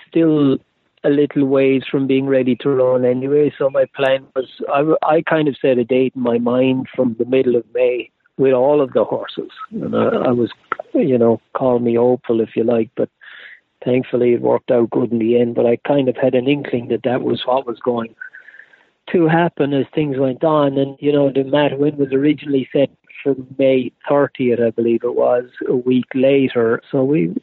still 0.08 0.60
a 1.04 1.10
little 1.10 1.46
ways 1.46 1.84
from 1.90 2.08
being 2.08 2.28
ready 2.28 2.56
to 2.58 2.70
run 2.70 3.06
anyway. 3.06 3.52
So 3.58 3.70
my 3.70 3.86
plan 3.96 4.28
was, 4.36 4.48
I, 4.72 5.16
I 5.16 5.22
kind 5.24 5.48
of 5.48 5.58
set 5.62 5.78
a 5.78 5.84
date 5.84 6.14
in 6.16 6.22
my 6.22 6.38
mind 6.38 6.88
from 6.96 7.16
the 7.18 7.26
middle 7.26 7.56
of 7.56 7.66
May 7.74 8.12
with 8.38 8.54
all 8.54 8.82
of 8.82 8.94
the 8.94 9.04
horses. 9.04 9.52
And 9.72 9.96
I, 9.96 10.08
I 10.08 10.32
was, 10.32 10.52
you 10.94 11.18
know, 11.18 11.42
call 11.54 11.80
me 11.80 11.96
hopeful 11.96 12.40
if 12.40 12.56
you 12.56 12.64
like, 12.64 12.90
but 12.96 13.10
thankfully 13.84 14.34
it 14.34 14.42
worked 14.42 14.72
out 14.72 14.92
good 14.92 15.12
in 15.12 15.20
the 15.20 15.40
end. 15.40 15.56
But 15.56 15.66
I 15.66 15.78
kind 15.78 16.08
of 16.08 16.16
had 16.18 16.36
an 16.36 16.48
inkling 16.48 16.90
that 16.90 17.04
that 17.04 17.24
was 17.24 17.42
what 17.46 17.66
was 17.66 17.80
going 17.80 18.16
to 19.12 19.28
happen 19.28 19.74
as 19.74 19.86
things 19.94 20.18
went 20.18 20.44
on. 20.44 20.78
And, 20.78 20.98
you 21.00 21.12
know, 21.12 21.32
the 21.32 21.44
Matt 21.44 21.80
Winn 21.80 21.98
was 21.98 22.14
originally 22.14 22.70
set 22.72 22.90
for 23.24 23.36
May 23.58 23.92
30th, 24.10 24.66
I 24.66 24.70
believe 24.70 25.04
it 25.04 25.16
was, 25.16 25.46
a 25.68 25.76
week 25.76 26.06
later. 26.14 26.82
So 26.92 27.04
we 27.04 27.36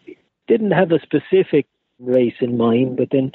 didn't 0.47 0.71
have 0.71 0.93
a 0.93 1.01
specific 1.01 1.67
race 1.99 2.37
in 2.41 2.57
mind, 2.57 2.97
but 2.97 3.09
then 3.11 3.33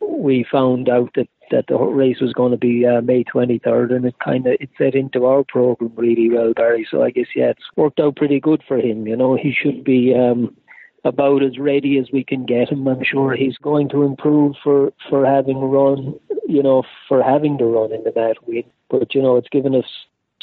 we 0.00 0.44
found 0.50 0.88
out 0.88 1.10
that, 1.14 1.28
that 1.50 1.66
the 1.68 1.76
race 1.76 2.20
was 2.20 2.32
going 2.32 2.50
to 2.50 2.58
be 2.58 2.86
uh, 2.86 3.00
May 3.00 3.24
23rd, 3.24 3.94
and 3.94 4.04
it 4.04 4.18
kind 4.18 4.46
of 4.46 4.56
it 4.60 4.70
set 4.76 4.94
into 4.94 5.26
our 5.26 5.44
program 5.44 5.92
really 5.96 6.30
well, 6.30 6.52
Barry. 6.54 6.86
So 6.90 7.02
I 7.02 7.10
guess 7.10 7.28
yeah, 7.34 7.50
it's 7.50 7.64
worked 7.76 8.00
out 8.00 8.16
pretty 8.16 8.40
good 8.40 8.62
for 8.66 8.78
him. 8.78 9.06
You 9.06 9.16
know, 9.16 9.36
he 9.36 9.52
should 9.52 9.84
be 9.84 10.14
um, 10.14 10.56
about 11.04 11.42
as 11.42 11.58
ready 11.58 11.98
as 11.98 12.10
we 12.12 12.24
can 12.24 12.44
get 12.44 12.70
him. 12.70 12.86
I'm 12.88 13.04
sure 13.04 13.34
he's 13.34 13.58
going 13.58 13.88
to 13.90 14.02
improve 14.02 14.56
for 14.62 14.92
for 15.08 15.24
having 15.24 15.58
run, 15.58 16.14
you 16.46 16.62
know, 16.62 16.82
for 17.08 17.22
having 17.22 17.58
to 17.58 17.64
run 17.64 17.92
in 17.92 18.04
the 18.04 18.12
Matt 18.14 18.46
Winn. 18.46 18.64
But 18.90 19.14
you 19.14 19.22
know, 19.22 19.36
it's 19.36 19.48
given 19.48 19.74
us 19.74 19.86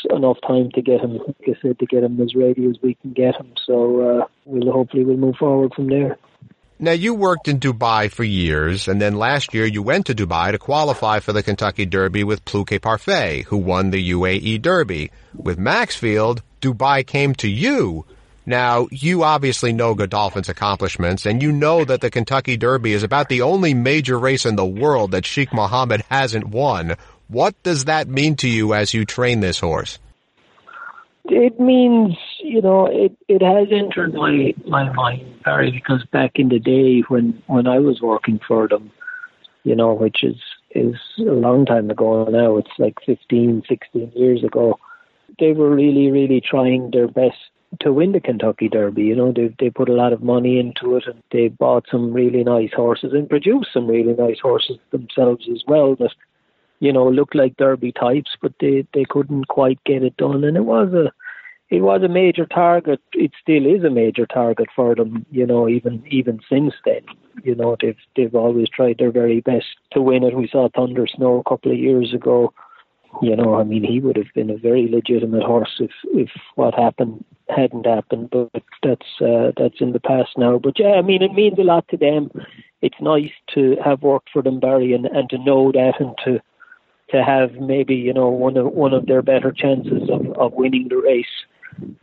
enough 0.10 0.38
time 0.46 0.72
to 0.72 0.82
get 0.82 1.02
him, 1.02 1.18
like 1.18 1.36
I 1.48 1.54
said, 1.62 1.80
to 1.80 1.86
get 1.86 2.04
him 2.04 2.20
as 2.22 2.36
ready 2.36 2.66
as 2.66 2.76
we 2.82 2.96
can 2.96 3.14
get 3.14 3.36
him. 3.36 3.54
So 3.66 4.22
uh, 4.22 4.26
we'll 4.46 4.72
hopefully 4.72 5.06
we'll 5.06 5.18
move 5.18 5.36
forward 5.36 5.74
from 5.74 5.88
there. 5.88 6.18
Now 6.80 6.92
you 6.92 7.14
worked 7.14 7.48
in 7.48 7.60
Dubai 7.60 8.12
for 8.12 8.24
years, 8.24 8.88
and 8.88 9.02
then 9.02 9.16
last 9.16 9.54
year 9.54 9.66
you 9.66 9.82
went 9.82 10.08
to 10.08 10.16
Dubai 10.16 10.52
to 10.52 10.58
qualify 10.58 11.20
for 11.20 11.32
the 11.32 11.44
Kentucky 11.44 11.86
Derby 11.86 12.24
with 12.24 12.44
Plus 12.46 12.66
Que 12.68 12.80
Parfait, 12.80 13.44
who 13.44 13.58
won 13.58 13.92
the 13.92 14.12
UAE 14.12 14.62
Derby. 14.62 15.12
With 15.34 15.58
Maxfield, 15.58 16.42
Dubai 16.62 17.06
came 17.06 17.36
to 17.36 17.48
you 17.48 18.06
now, 18.46 18.88
you 18.92 19.24
obviously 19.24 19.72
know 19.72 19.96
Godolphin's 19.96 20.50
accomplishments, 20.50 21.26
and 21.26 21.42
you 21.42 21.52
know 21.52 21.86
that 21.86 22.02
the 22.02 22.12
Kentucky 22.12 22.58
Derby 22.58 22.92
is 22.92 23.04
about 23.04 23.30
the 23.30 23.42
only 23.42 23.74
major 23.74 24.20
race 24.20 24.46
in 24.46 24.58
the 24.58 24.66
world 24.66 25.12
that 25.12 25.26
Sheikh 25.26 25.54
Mohammed 25.54 26.04
hasn't 26.10 26.48
won. 26.48 26.96
What 27.30 27.56
does 27.64 27.86
that 27.86 28.10
mean 28.10 28.36
to 28.38 28.50
you 28.50 28.74
as 28.74 28.94
you 28.94 29.06
train 29.06 29.40
this 29.40 29.60
horse? 29.60 29.98
It 31.26 31.60
means, 31.60 32.18
you 32.40 32.62
know, 32.62 32.86
it, 32.86 33.16
it 33.28 33.42
has 33.42 33.68
entered 33.72 34.14
my, 34.14 34.54
my 34.68 34.92
mind, 34.92 35.42
Barry, 35.44 35.72
because 35.72 36.04
back 36.12 36.34
in 36.36 36.50
the 36.50 36.60
day 36.60 37.02
when, 37.08 37.42
when 37.48 37.66
I 37.66 37.80
was 37.80 38.02
working 38.02 38.40
for 38.46 38.68
them, 38.68 38.92
you 39.64 39.76
know, 39.76 39.94
which 39.94 40.24
is, 40.24 40.36
is 40.76 40.96
a 41.20 41.32
long 41.32 41.66
time 41.66 41.90
ago 41.90 42.26
now, 42.26 42.58
it's 42.58 42.72
like 42.78 42.98
15, 43.06 43.64
16 43.70 44.12
years 44.16 44.44
ago, 44.44 44.78
they 45.40 45.54
were 45.54 45.74
really, 45.74 46.12
really 46.12 46.42
trying 46.42 46.92
their 46.92 47.08
best 47.08 47.38
to 47.80 47.92
win 47.92 48.12
the 48.12 48.20
Kentucky 48.20 48.70
Derby. 48.70 49.04
You 49.04 49.16
know, 49.16 49.32
they 49.32 49.54
they 49.60 49.70
put 49.70 49.90
a 49.90 49.94
lot 49.94 50.14
of 50.14 50.22
money 50.22 50.60
into 50.60 50.96
it, 50.96 51.06
and 51.08 51.22
they 51.32 51.48
bought 51.48 51.86
some 51.90 52.14
really 52.14 52.44
nice 52.44 52.72
horses 52.76 53.14
and 53.14 53.30
produced 53.30 53.70
some 53.74 53.88
really 53.88 54.14
nice 54.14 54.40
horses 54.42 54.78
themselves 54.92 55.48
as 55.52 55.64
well. 55.68 55.96
That 55.96 56.12
you 56.84 56.92
know 56.94 57.08
looked 57.08 57.36
like 57.36 57.58
Derby 57.58 57.92
types, 57.92 58.32
but 58.42 58.54
they 58.60 58.86
they 58.94 59.06
couldn't 59.06 59.48
quite 59.48 59.84
get 59.86 60.04
it 60.04 60.18
done, 60.18 60.44
and 60.44 60.58
it 60.58 60.66
was 60.66 60.94
a 60.94 61.12
it 61.70 61.82
was 61.82 62.04
a 62.04 62.08
major 62.22 62.46
target. 62.46 63.02
It 63.14 63.32
still 63.42 63.66
is 63.66 63.84
a 63.84 63.90
major 63.90 64.26
target 64.26 64.68
for 64.76 64.94
them. 64.96 65.26
You 65.32 65.46
know, 65.46 65.70
even 65.70 66.04
even 66.08 66.40
since 66.50 66.74
then, 66.86 67.04
you 67.44 67.56
know 67.56 67.78
they've 67.80 68.04
they've 68.16 68.36
always 68.36 68.70
tried 68.70 68.98
their 68.98 69.12
very 69.12 69.40
best 69.42 69.68
to 69.92 70.02
win 70.02 70.24
it. 70.24 70.36
We 70.36 70.48
saw 70.48 70.70
Thunder 70.70 71.08
Snow 71.08 71.40
a 71.40 71.50
couple 71.50 71.72
of 71.72 71.78
years 71.78 72.14
ago 72.14 72.54
you 73.22 73.36
know, 73.36 73.56
I 73.56 73.64
mean, 73.64 73.84
he 73.84 74.00
would 74.00 74.18
have 74.18 74.34
been 74.34 74.50
a 74.50 74.58
very 74.58 74.88
legitimate 74.88 75.44
horse 75.44 75.80
if 75.80 75.92
if 76.14 76.30
what 76.56 76.74
happened 76.74 77.24
hadn't 77.50 77.86
happened. 77.86 78.30
But 78.32 78.64
that's 78.82 79.22
uh, 79.22 79.52
that's 79.58 79.82
in 79.82 79.92
the 79.92 80.00
past 80.00 80.32
now. 80.38 80.58
But 80.58 80.80
yeah, 80.80 80.94
I 80.94 81.02
mean, 81.02 81.22
it 81.22 81.34
means 81.34 81.60
a 81.60 81.64
lot 81.64 81.88
to 81.90 81.98
them. 81.98 82.32
It's 82.82 83.00
nice 83.00 83.32
to 83.54 83.78
have 83.84 84.02
worked 84.02 84.30
for 84.34 84.42
them, 84.42 84.60
Barry, 84.60 84.94
and, 84.94 85.06
and 85.06 85.30
to 85.30 85.38
know 85.38 85.72
that, 85.72 86.00
and 86.00 86.16
to 86.26 86.42
to 87.14 87.24
have 87.24 87.54
maybe 87.54 87.96
you 87.96 88.14
know 88.14 88.28
one 88.28 88.58
of 88.58 88.66
one 88.74 88.94
of 88.94 89.06
their 89.06 89.22
better 89.22 89.52
chances 89.52 90.10
of, 90.10 90.28
of 90.38 90.54
winning 90.54 90.88
the 90.90 90.98
race 90.98 91.26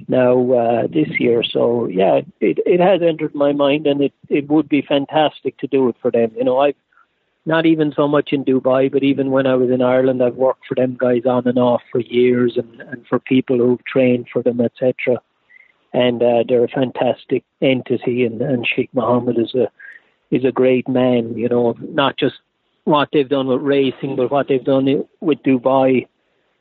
now 0.09 0.53
uh, 0.53 0.87
this 0.87 1.09
year. 1.19 1.43
So 1.43 1.87
yeah, 1.89 2.21
it 2.41 2.59
it 2.65 2.81
has 2.81 3.03
entered 3.03 3.35
my 3.35 3.53
mind, 3.53 3.87
and 3.87 4.01
it 4.01 4.13
it 4.29 4.49
would 4.49 4.69
be 4.69 4.83
fantastic 4.83 5.59
to 5.59 5.67
do 5.67 5.89
it 5.89 5.97
for 6.01 6.11
them. 6.11 6.33
You 6.37 6.45
know, 6.45 6.59
I've 6.59 6.77
not 7.45 7.67
even 7.67 7.93
so 7.95 8.07
much 8.07 8.33
in 8.33 8.45
Dubai, 8.45 8.93
but 8.93 9.03
even 9.03 9.31
when 9.31 9.47
I 9.47 9.55
was 9.55 9.71
in 9.71 9.83
Ireland, 9.83 10.23
I've 10.23 10.37
worked 10.37 10.67
for 10.69 10.75
them 10.75 10.97
guys 10.99 11.23
on 11.27 11.47
and 11.47 11.59
off 11.59 11.83
for 11.91 12.01
years, 12.01 12.57
and, 12.57 12.81
and 12.83 13.07
for 13.07 13.19
people 13.19 13.59
who've 13.59 13.85
trained 13.85 14.29
for 14.33 14.43
them, 14.43 14.61
etc. 14.61 15.21
And 15.93 16.23
uh, 16.23 16.45
they're 16.47 16.65
a 16.65 16.69
fantastic 16.69 17.45
entity, 17.61 18.25
and, 18.25 18.41
and 18.41 18.67
Sheikh 18.67 18.91
Mohammed 18.95 19.39
is 19.39 19.55
a 19.55 19.71
is 20.31 20.45
a 20.45 20.53
great 20.53 20.89
man. 20.89 21.37
You 21.37 21.49
know, 21.49 21.75
not 21.81 22.17
just 22.17 22.37
what 22.85 23.09
they've 23.13 23.29
done 23.29 23.47
with 23.47 23.61
racing, 23.61 24.17
but 24.17 24.31
what 24.31 24.49
they've 24.49 24.65
done 24.65 25.05
with 25.21 25.43
Dubai 25.43 26.07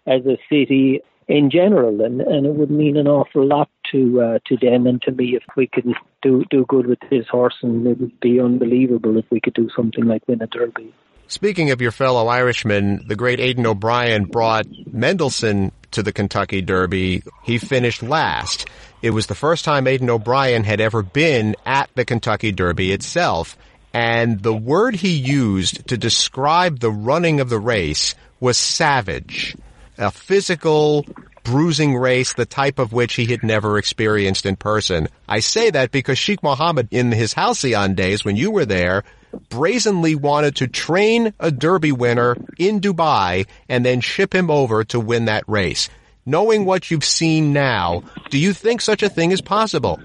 as 0.06 0.26
a 0.26 0.38
city 0.50 1.02
in 1.28 1.52
general, 1.52 2.02
and, 2.02 2.22
and 2.22 2.46
it 2.46 2.56
would 2.56 2.72
mean 2.72 2.98
an 2.98 3.08
awful 3.08 3.46
lot 3.46 3.70
to 3.92 4.22
uh, 4.22 4.40
to 4.48 4.58
them 4.58 4.88
and 4.88 5.02
to 5.04 5.12
me 5.12 5.36
if 5.36 5.44
we 5.56 5.68
could 5.68 5.94
do 6.22 6.44
do 6.50 6.66
good 6.68 6.88
with 6.88 7.00
his 7.10 7.28
horse, 7.28 7.56
and 7.62 7.86
it 7.86 8.00
would 8.00 8.20
be 8.20 8.40
unbelievable 8.40 9.18
if 9.18 9.26
we 9.30 9.40
could 9.40 9.54
do 9.54 9.70
something 9.76 10.06
like 10.06 10.28
win 10.28 10.42
a 10.42 10.48
Derby. 10.48 10.94
Speaking 11.28 11.70
of 11.70 11.80
your 11.80 11.92
fellow 11.92 12.28
Irishman, 12.28 13.08
the 13.08 13.16
great 13.16 13.40
Aidan 13.40 13.68
O'Brien 13.68 14.26
brought 14.26 14.66
Mendelssohn 14.92 15.72
to 15.92 16.02
the 16.02 16.12
Kentucky 16.12 16.64
Derby. 16.64 17.22
He 17.44 17.60
finished 17.60 18.02
last. 18.02 18.68
It 19.04 19.12
was 19.12 19.28
the 19.28 19.36
first 19.36 19.64
time 19.64 19.86
Aidan 19.86 20.10
O'Brien 20.10 20.64
had 20.64 20.82
ever 20.82 21.04
been 21.04 21.56
at 21.68 21.92
the 21.94 22.04
Kentucky 22.04 22.52
Derby 22.52 22.92
itself. 22.92 23.56
And 23.94 24.42
the 24.42 24.56
word 24.56 24.96
he 24.96 25.16
used 25.16 25.88
to 25.88 25.98
describe 25.98 26.80
the 26.80 26.92
running 26.92 27.40
of 27.40 27.50
the 27.50 27.60
race 27.60 28.16
was 28.40 28.58
savage 28.58 29.56
a 30.00 30.10
physical, 30.10 31.06
bruising 31.44 31.96
race, 31.96 32.34
the 32.34 32.46
type 32.46 32.80
of 32.80 32.94
which 32.94 33.16
he 33.16 33.26
had 33.26 33.44
never 33.44 33.78
experienced 33.78 34.46
in 34.46 34.56
person. 34.56 35.10
I 35.28 35.42
say 35.42 35.70
that 35.70 35.92
because 35.92 36.18
Sheikh 36.18 36.42
Mohammed, 36.42 36.88
in 36.92 37.12
his 37.12 37.34
Halcyon 37.34 37.96
days 37.96 38.24
when 38.24 38.36
you 38.36 38.50
were 38.50 38.66
there, 38.66 39.04
brazenly 39.50 40.16
wanted 40.16 40.56
to 40.58 40.68
train 40.68 41.34
a 41.40 41.52
Derby 41.52 41.92
winner 41.92 42.38
in 42.58 42.80
Dubai 42.80 43.46
and 43.68 43.86
then 43.86 44.02
ship 44.02 44.34
him 44.34 44.50
over 44.50 44.84
to 44.86 45.00
win 45.00 45.26
that 45.26 45.44
race. 45.48 45.90
Knowing 46.26 46.66
what 46.66 46.90
you've 46.90 47.06
seen 47.06 47.54
now, 47.54 48.04
do 48.30 48.38
you 48.38 48.54
think 48.54 48.82
such 48.82 49.04
a 49.04 49.10
thing 49.10 49.32
is 49.32 49.42
possible? 49.42 50.00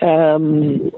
Um, 0.00 0.90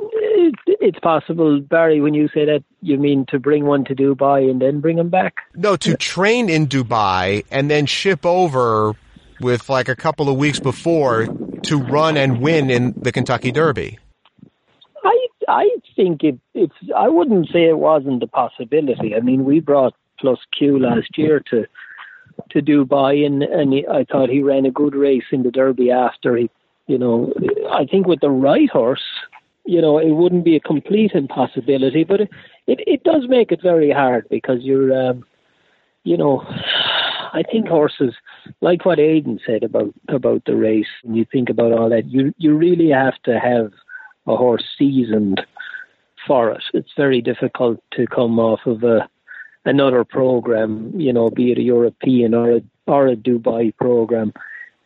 it's 0.81 0.99
possible, 1.01 1.61
Barry, 1.61 2.01
when 2.01 2.15
you 2.15 2.29
say 2.29 2.45
that, 2.47 2.65
you 2.83 2.99
mean 2.99 3.27
to 3.29 3.39
bring 3.39 3.65
one 3.65 3.85
to 3.87 3.95
Dubai 3.95 4.51
and 4.51 4.61
then 4.61 4.81
bring 4.81 4.99
him 4.99 5.09
back? 5.09 5.37
No, 5.55 5.77
to 5.77 5.97
train 5.97 6.49
in 6.49 6.67
Dubai 6.67 7.45
and 7.51 7.71
then 7.71 7.87
ship 7.87 8.25
over 8.25 8.95
with 9.41 9.69
like 9.69 9.89
a 9.89 9.97
couple 9.97 10.29
of 10.29 10.37
weeks 10.37 10.61
before 10.61 11.27
to 11.63 11.79
run 11.79 12.17
and 12.17 12.41
win 12.41 12.71
in 12.71 12.95
the 12.97 13.13
Kentucky 13.13 13.53
Derby. 13.53 13.99
I 15.05 15.27
I 15.49 15.69
think 15.97 16.23
it, 16.25 16.39
it's. 16.55 16.75
I 16.97 17.09
wouldn't 17.09 17.49
say 17.53 17.65
it 17.65 17.79
wasn't 17.79 18.23
a 18.23 18.27
possibility. 18.27 19.15
I 19.15 19.21
mean, 19.21 19.45
we 19.45 19.61
brought 19.61 19.95
Plus 20.21 20.39
Que 20.59 20.79
last 20.79 21.17
year 21.17 21.43
to 21.51 21.67
to 22.51 22.63
Dubai, 22.63 23.25
and 23.25 23.43
and 23.43 23.73
he, 23.73 23.87
I 23.87 24.05
thought 24.05 24.29
he 24.29 24.43
ran 24.43 24.67
a 24.67 24.71
good 24.71 24.95
race 24.95 25.25
in 25.33 25.43
the 25.43 25.51
Derby 25.51 25.91
after 25.91 26.37
he. 26.37 26.51
You 26.87 26.97
know, 26.97 27.35
I 27.71 27.85
think 27.85 28.07
with 28.07 28.21
the 28.21 28.31
right 28.31 28.71
horse, 28.71 29.05
you 29.69 29.83
know, 29.83 29.99
it 29.99 30.13
wouldn't 30.13 30.47
be 30.47 30.57
a 30.57 30.61
complete 30.61 31.13
impossibility, 31.13 32.03
but 32.03 32.23
it, 32.23 32.31
it, 32.67 32.81
it 32.87 33.05
does 33.05 33.29
make 33.29 33.53
it 33.53 33.61
very 33.63 33.91
hard 33.91 34.27
because 34.31 34.61
you're, 34.63 35.11
um, 35.11 35.27
you 36.05 36.17
know, 36.17 36.43
I 37.35 37.43
think 37.43 37.69
horses, 37.69 38.15
like 38.63 38.87
what 38.87 38.99
Aidan 38.99 39.39
said 39.47 39.63
about 39.63 39.93
about 40.09 40.47
the 40.47 40.57
race, 40.57 40.87
when 41.03 41.17
you 41.17 41.27
think 41.31 41.51
about 41.51 41.73
all 41.73 41.91
that, 41.91 42.07
you 42.07 42.33
you 42.39 42.57
really 42.57 42.89
have 42.89 43.21
to 43.25 43.39
have 43.39 43.71
a 44.27 44.37
horse 44.37 44.65
seasoned 44.79 45.43
for 46.27 46.51
it. 46.51 46.63
It's 46.73 46.95
very 46.97 47.21
difficult 47.21 47.79
to 47.93 48.07
come 48.07 48.39
off 48.39 48.61
of 48.65 48.83
a 48.85 49.07
another 49.67 50.03
program, 50.03 50.99
you 50.99 51.13
know, 51.13 51.29
be 51.29 51.53
it 51.53 51.59
a 51.59 51.63
European 51.63 52.33
or 52.33 52.57
a 52.57 52.63
or 52.87 53.09
a 53.09 53.17
Dubai 53.17 53.77
program. 53.77 54.33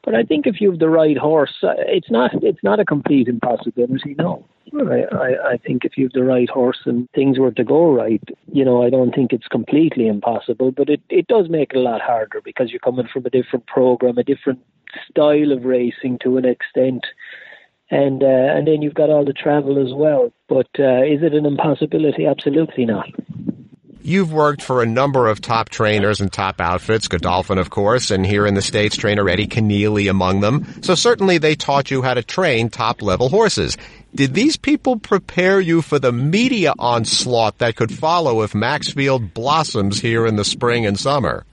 But 0.02 0.16
I 0.16 0.24
think 0.24 0.48
if 0.48 0.60
you 0.60 0.72
have 0.72 0.80
the 0.80 0.88
right 0.88 1.16
horse, 1.16 1.54
uh, 1.62 1.74
it's 1.78 2.10
not 2.10 2.30
it's 2.42 2.64
not 2.64 2.80
a 2.80 2.84
complete 2.84 3.28
impossibility. 3.28 4.16
No, 4.18 4.44
I, 4.74 5.52
I, 5.52 5.56
think 5.58 5.84
if 5.84 5.96
you 5.96 6.04
have 6.04 6.12
the 6.12 6.24
right 6.24 6.48
horse 6.48 6.80
and 6.84 7.08
things 7.10 7.38
were 7.38 7.50
to 7.52 7.64
go 7.64 7.92
right, 7.92 8.22
you 8.50 8.64
know, 8.64 8.82
I 8.82 8.90
don't 8.90 9.14
think 9.14 9.32
it's 9.32 9.46
completely 9.48 10.06
impossible, 10.06 10.70
but 10.70 10.88
it, 10.88 11.00
it 11.10 11.26
does 11.26 11.48
make 11.48 11.72
it 11.72 11.78
a 11.78 11.80
lot 11.80 12.00
harder 12.00 12.40
because 12.42 12.70
you're 12.70 12.80
coming 12.80 13.08
from 13.12 13.26
a 13.26 13.30
different 13.30 13.66
program, 13.66 14.18
a 14.18 14.24
different 14.24 14.60
style 15.10 15.52
of 15.52 15.64
racing 15.64 16.18
to 16.22 16.36
an 16.36 16.44
extent. 16.44 17.04
And 17.90 18.22
uh, 18.22 18.26
and 18.26 18.66
then 18.66 18.80
you've 18.80 18.94
got 18.94 19.10
all 19.10 19.24
the 19.24 19.34
travel 19.34 19.78
as 19.78 19.92
well. 19.92 20.32
But 20.48 20.68
uh, 20.78 21.02
is 21.02 21.22
it 21.22 21.34
an 21.34 21.44
impossibility? 21.44 22.24
Absolutely 22.24 22.86
not. 22.86 23.08
You've 24.04 24.32
worked 24.32 24.62
for 24.62 24.82
a 24.82 24.86
number 24.86 25.28
of 25.28 25.40
top 25.40 25.68
trainers 25.68 26.20
and 26.20 26.32
top 26.32 26.60
outfits, 26.60 27.06
Godolphin, 27.06 27.58
of 27.58 27.70
course, 27.70 28.10
and 28.10 28.26
here 28.26 28.46
in 28.46 28.54
the 28.54 28.62
States, 28.62 28.96
trainer 28.96 29.28
Eddie 29.28 29.46
Kenneally 29.46 30.10
among 30.10 30.40
them. 30.40 30.66
So 30.82 30.96
certainly 30.96 31.38
they 31.38 31.54
taught 31.54 31.88
you 31.92 32.02
how 32.02 32.14
to 32.14 32.22
train 32.22 32.68
top 32.68 33.00
level 33.00 33.28
horses. 33.28 33.76
Did 34.14 34.34
these 34.34 34.56
people 34.56 34.98
prepare 34.98 35.60
you 35.60 35.80
for 35.80 35.98
the 35.98 36.12
media 36.12 36.74
onslaught 36.78 37.58
that 37.58 37.76
could 37.76 37.92
follow 37.92 38.42
if 38.42 38.54
Maxfield 38.54 39.32
blossoms 39.32 40.00
here 40.00 40.26
in 40.26 40.36
the 40.36 40.44
spring 40.44 40.84
and 40.84 40.98
summer? 40.98 41.46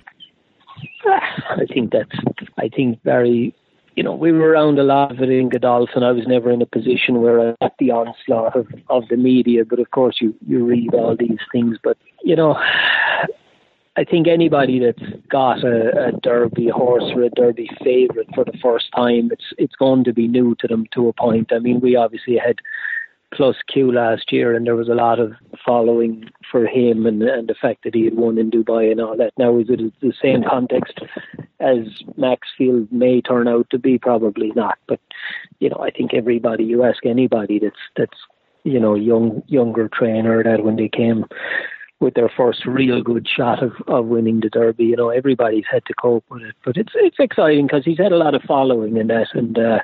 I 1.05 1.65
think 1.73 1.91
that's, 1.91 2.11
I 2.57 2.69
think 2.69 3.01
very 3.03 3.55
you 3.99 4.03
know, 4.03 4.15
we 4.15 4.31
were 4.31 4.47
around 4.47 4.79
a 4.79 4.83
lot 4.83 5.11
of 5.11 5.19
it 5.19 5.29
in 5.29 5.49
Godolphin. 5.49 6.03
I 6.03 6.13
was 6.13 6.25
never 6.25 6.49
in 6.51 6.61
a 6.61 6.65
position 6.65 7.21
where 7.21 7.49
I 7.49 7.55
got 7.59 7.77
the 7.79 7.91
onslaught 7.91 8.55
of, 8.55 8.67
of 8.87 9.09
the 9.09 9.17
media, 9.17 9.65
but 9.65 9.77
of 9.77 9.91
course 9.91 10.19
you, 10.21 10.33
you 10.47 10.63
read 10.63 10.93
all 10.93 11.17
these 11.17 11.39
things. 11.51 11.77
But, 11.83 11.97
you 12.23 12.37
know, 12.37 12.57
I 13.97 14.03
think 14.03 14.27
anybody 14.27 14.79
that's 14.79 15.11
got 15.29 15.63
a, 15.63 16.07
a 16.07 16.11
Derby 16.21 16.69
horse 16.69 17.11
or 17.15 17.23
a 17.23 17.29
Derby 17.29 17.69
favourite 17.83 18.33
for 18.33 18.45
the 18.45 18.57
first 18.61 18.87
time, 18.95 19.29
it's 19.31 19.53
it's 19.57 19.75
going 19.75 20.03
to 20.05 20.13
be 20.13 20.27
new 20.27 20.55
to 20.59 20.67
them 20.67 20.85
to 20.93 21.09
a 21.09 21.13
point. 21.13 21.51
I 21.51 21.59
mean, 21.59 21.81
we 21.81 21.95
obviously 21.95 22.37
had 22.37 22.59
Plus 23.33 23.57
Que 23.67 23.91
last 23.91 24.31
year, 24.31 24.55
and 24.55 24.65
there 24.65 24.75
was 24.75 24.89
a 24.89 24.95
lot 24.95 25.19
of 25.19 25.33
following 25.65 26.29
for 26.51 26.65
him 26.65 27.05
and, 27.05 27.21
and 27.21 27.47
the 27.47 27.55
fact 27.55 27.83
that 27.83 27.93
he 27.93 28.05
had 28.05 28.15
won 28.15 28.37
in 28.37 28.49
Dubai 28.49 28.91
and 28.91 28.99
all 28.99 29.15
that. 29.17 29.33
Now, 29.37 29.57
is 29.57 29.67
it 29.69 29.79
the 30.01 30.13
same 30.21 30.43
context 30.43 30.99
as 31.59 32.03
Maxfield 32.17 32.91
may 32.91 33.21
turn 33.21 33.47
out 33.47 33.69
to 33.69 33.77
be? 33.77 33.97
Probably 33.97 34.51
not. 34.55 34.77
But 34.87 34.99
you 35.59 35.69
know, 35.69 35.77
I 35.77 35.91
think 35.91 36.13
everybody 36.13 36.63
you 36.63 36.83
ask 36.83 37.05
anybody 37.05 37.59
that's 37.59 37.83
that's 37.95 38.17
you 38.63 38.79
know 38.79 38.95
young 38.95 39.43
younger 39.47 39.89
trainer 39.89 40.43
that 40.43 40.63
when 40.63 40.75
they 40.75 40.89
came 40.89 41.25
with 41.99 42.13
their 42.13 42.31
first 42.35 42.65
real 42.65 43.01
good 43.03 43.27
shot 43.27 43.61
of, 43.61 43.73
of 43.87 44.05
winning 44.05 44.39
the 44.39 44.49
Derby, 44.49 44.85
you 44.85 44.95
know, 44.95 45.09
everybody's 45.09 45.65
had 45.69 45.85
to 45.85 45.93
cope 45.93 46.25
with 46.29 46.43
it. 46.43 46.55
But 46.63 46.77
it's 46.77 46.93
it's 46.95 47.17
exciting 47.19 47.67
because 47.67 47.83
he's 47.85 47.97
had 47.97 48.11
a 48.11 48.17
lot 48.17 48.35
of 48.35 48.41
following 48.43 48.97
in 48.97 49.07
that 49.07 49.27
and. 49.33 49.57
uh 49.57 49.79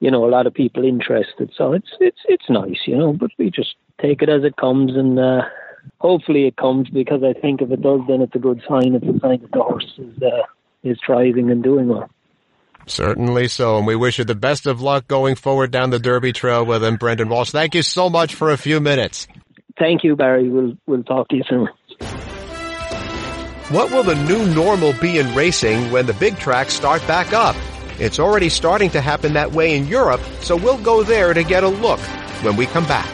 you 0.00 0.10
know, 0.10 0.24
a 0.24 0.30
lot 0.30 0.46
of 0.46 0.54
people 0.54 0.84
interested. 0.84 1.50
So 1.56 1.72
it's 1.72 1.88
it's 2.00 2.20
it's 2.26 2.48
nice, 2.48 2.78
you 2.86 2.96
know. 2.96 3.12
But 3.12 3.30
we 3.38 3.50
just 3.50 3.74
take 4.00 4.22
it 4.22 4.28
as 4.28 4.44
it 4.44 4.56
comes, 4.56 4.94
and 4.94 5.18
uh, 5.18 5.42
hopefully 5.98 6.46
it 6.46 6.56
comes 6.56 6.88
because 6.88 7.22
I 7.24 7.38
think 7.38 7.60
if 7.62 7.70
it 7.70 7.82
does, 7.82 8.00
then 8.08 8.22
it's 8.22 8.34
a 8.34 8.38
good 8.38 8.62
sign. 8.68 8.94
It's 8.94 9.04
a 9.04 9.18
sign 9.20 9.40
that 9.42 9.50
the 9.52 9.62
horse 9.62 9.92
is 9.98 10.22
uh, 10.22 10.42
is 10.84 10.98
thriving 11.04 11.50
and 11.50 11.62
doing 11.62 11.88
well. 11.88 12.08
Certainly 12.86 13.48
so, 13.48 13.76
and 13.76 13.86
we 13.86 13.96
wish 13.96 14.18
you 14.18 14.24
the 14.24 14.34
best 14.34 14.66
of 14.66 14.80
luck 14.80 15.08
going 15.08 15.34
forward 15.34 15.70
down 15.70 15.90
the 15.90 15.98
Derby 15.98 16.32
Trail 16.32 16.64
with 16.64 16.82
him, 16.82 16.96
Brendan 16.96 17.28
Walsh. 17.28 17.50
Thank 17.50 17.74
you 17.74 17.82
so 17.82 18.08
much 18.08 18.34
for 18.34 18.50
a 18.50 18.56
few 18.56 18.80
minutes. 18.80 19.26
Thank 19.78 20.02
you, 20.02 20.16
Barry. 20.16 20.48
We'll 20.48 20.76
we'll 20.86 21.04
talk 21.04 21.28
to 21.28 21.36
you 21.36 21.44
soon. 21.48 21.68
What 23.70 23.90
will 23.90 24.02
the 24.02 24.14
new 24.24 24.52
normal 24.54 24.94
be 24.94 25.18
in 25.18 25.34
racing 25.34 25.90
when 25.92 26.06
the 26.06 26.14
big 26.14 26.38
tracks 26.38 26.72
start 26.72 27.06
back 27.06 27.32
up? 27.32 27.54
It's 28.00 28.18
already 28.18 28.48
starting 28.48 28.90
to 28.90 29.00
happen 29.00 29.34
that 29.34 29.52
way 29.52 29.76
in 29.76 29.86
Europe, 29.86 30.20
so 30.40 30.56
we'll 30.56 30.82
go 30.82 31.02
there 31.02 31.34
to 31.34 31.42
get 31.42 31.64
a 31.64 31.68
look 31.68 32.00
when 32.42 32.56
we 32.56 32.66
come 32.66 32.86
back. 32.86 33.06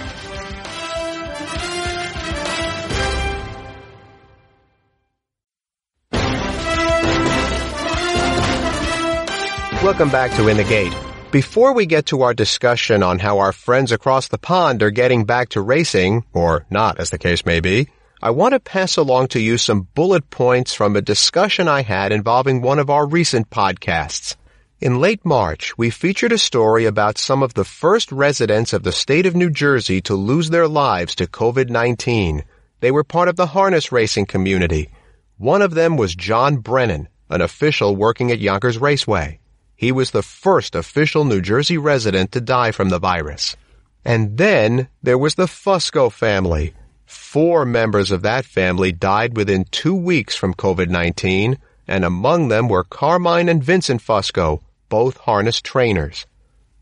Welcome 9.83 10.09
back 10.09 10.30
to 10.37 10.49
In 10.49 10.56
the 10.56 10.64
Gate. 10.64 11.03
Before 11.34 11.72
we 11.72 11.86
get 11.86 12.06
to 12.06 12.22
our 12.22 12.32
discussion 12.32 13.02
on 13.02 13.18
how 13.18 13.40
our 13.40 13.50
friends 13.50 13.90
across 13.90 14.28
the 14.28 14.38
pond 14.38 14.84
are 14.84 14.92
getting 14.92 15.24
back 15.24 15.48
to 15.48 15.60
racing, 15.60 16.22
or 16.32 16.64
not 16.70 17.00
as 17.00 17.10
the 17.10 17.18
case 17.18 17.44
may 17.44 17.58
be, 17.58 17.88
I 18.22 18.30
want 18.30 18.54
to 18.54 18.60
pass 18.60 18.96
along 18.96 19.26
to 19.30 19.40
you 19.40 19.58
some 19.58 19.88
bullet 19.96 20.30
points 20.30 20.74
from 20.74 20.94
a 20.94 21.02
discussion 21.02 21.66
I 21.66 21.82
had 21.82 22.12
involving 22.12 22.62
one 22.62 22.78
of 22.78 22.88
our 22.88 23.04
recent 23.04 23.50
podcasts. 23.50 24.36
In 24.80 25.00
late 25.00 25.24
March, 25.24 25.76
we 25.76 25.90
featured 25.90 26.30
a 26.30 26.38
story 26.38 26.84
about 26.84 27.18
some 27.18 27.42
of 27.42 27.54
the 27.54 27.64
first 27.64 28.12
residents 28.12 28.72
of 28.72 28.84
the 28.84 28.92
state 28.92 29.26
of 29.26 29.34
New 29.34 29.50
Jersey 29.50 30.00
to 30.02 30.14
lose 30.14 30.50
their 30.50 30.68
lives 30.68 31.16
to 31.16 31.26
COVID-19. 31.26 32.44
They 32.78 32.92
were 32.92 33.02
part 33.02 33.26
of 33.26 33.34
the 33.34 33.46
harness 33.46 33.90
racing 33.90 34.26
community. 34.26 34.92
One 35.38 35.62
of 35.62 35.74
them 35.74 35.96
was 35.96 36.14
John 36.14 36.58
Brennan, 36.58 37.08
an 37.28 37.40
official 37.40 37.96
working 37.96 38.30
at 38.30 38.38
Yonkers 38.38 38.78
Raceway. 38.78 39.40
He 39.84 39.92
was 39.92 40.12
the 40.12 40.22
first 40.22 40.74
official 40.74 41.26
New 41.26 41.42
Jersey 41.42 41.76
resident 41.76 42.32
to 42.32 42.40
die 42.40 42.70
from 42.70 42.88
the 42.88 42.98
virus. 42.98 43.54
And 44.02 44.38
then 44.38 44.88
there 45.02 45.18
was 45.18 45.34
the 45.34 45.44
Fusco 45.44 46.10
family. 46.10 46.72
Four 47.04 47.66
members 47.66 48.10
of 48.10 48.22
that 48.22 48.46
family 48.46 48.92
died 48.92 49.36
within 49.36 49.66
two 49.70 49.94
weeks 49.94 50.34
from 50.34 50.54
COVID-19, 50.54 51.58
and 51.86 52.02
among 52.02 52.48
them 52.48 52.66
were 52.66 52.82
Carmine 52.82 53.50
and 53.50 53.62
Vincent 53.62 54.00
Fusco, 54.00 54.62
both 54.88 55.18
harness 55.18 55.60
trainers. 55.60 56.24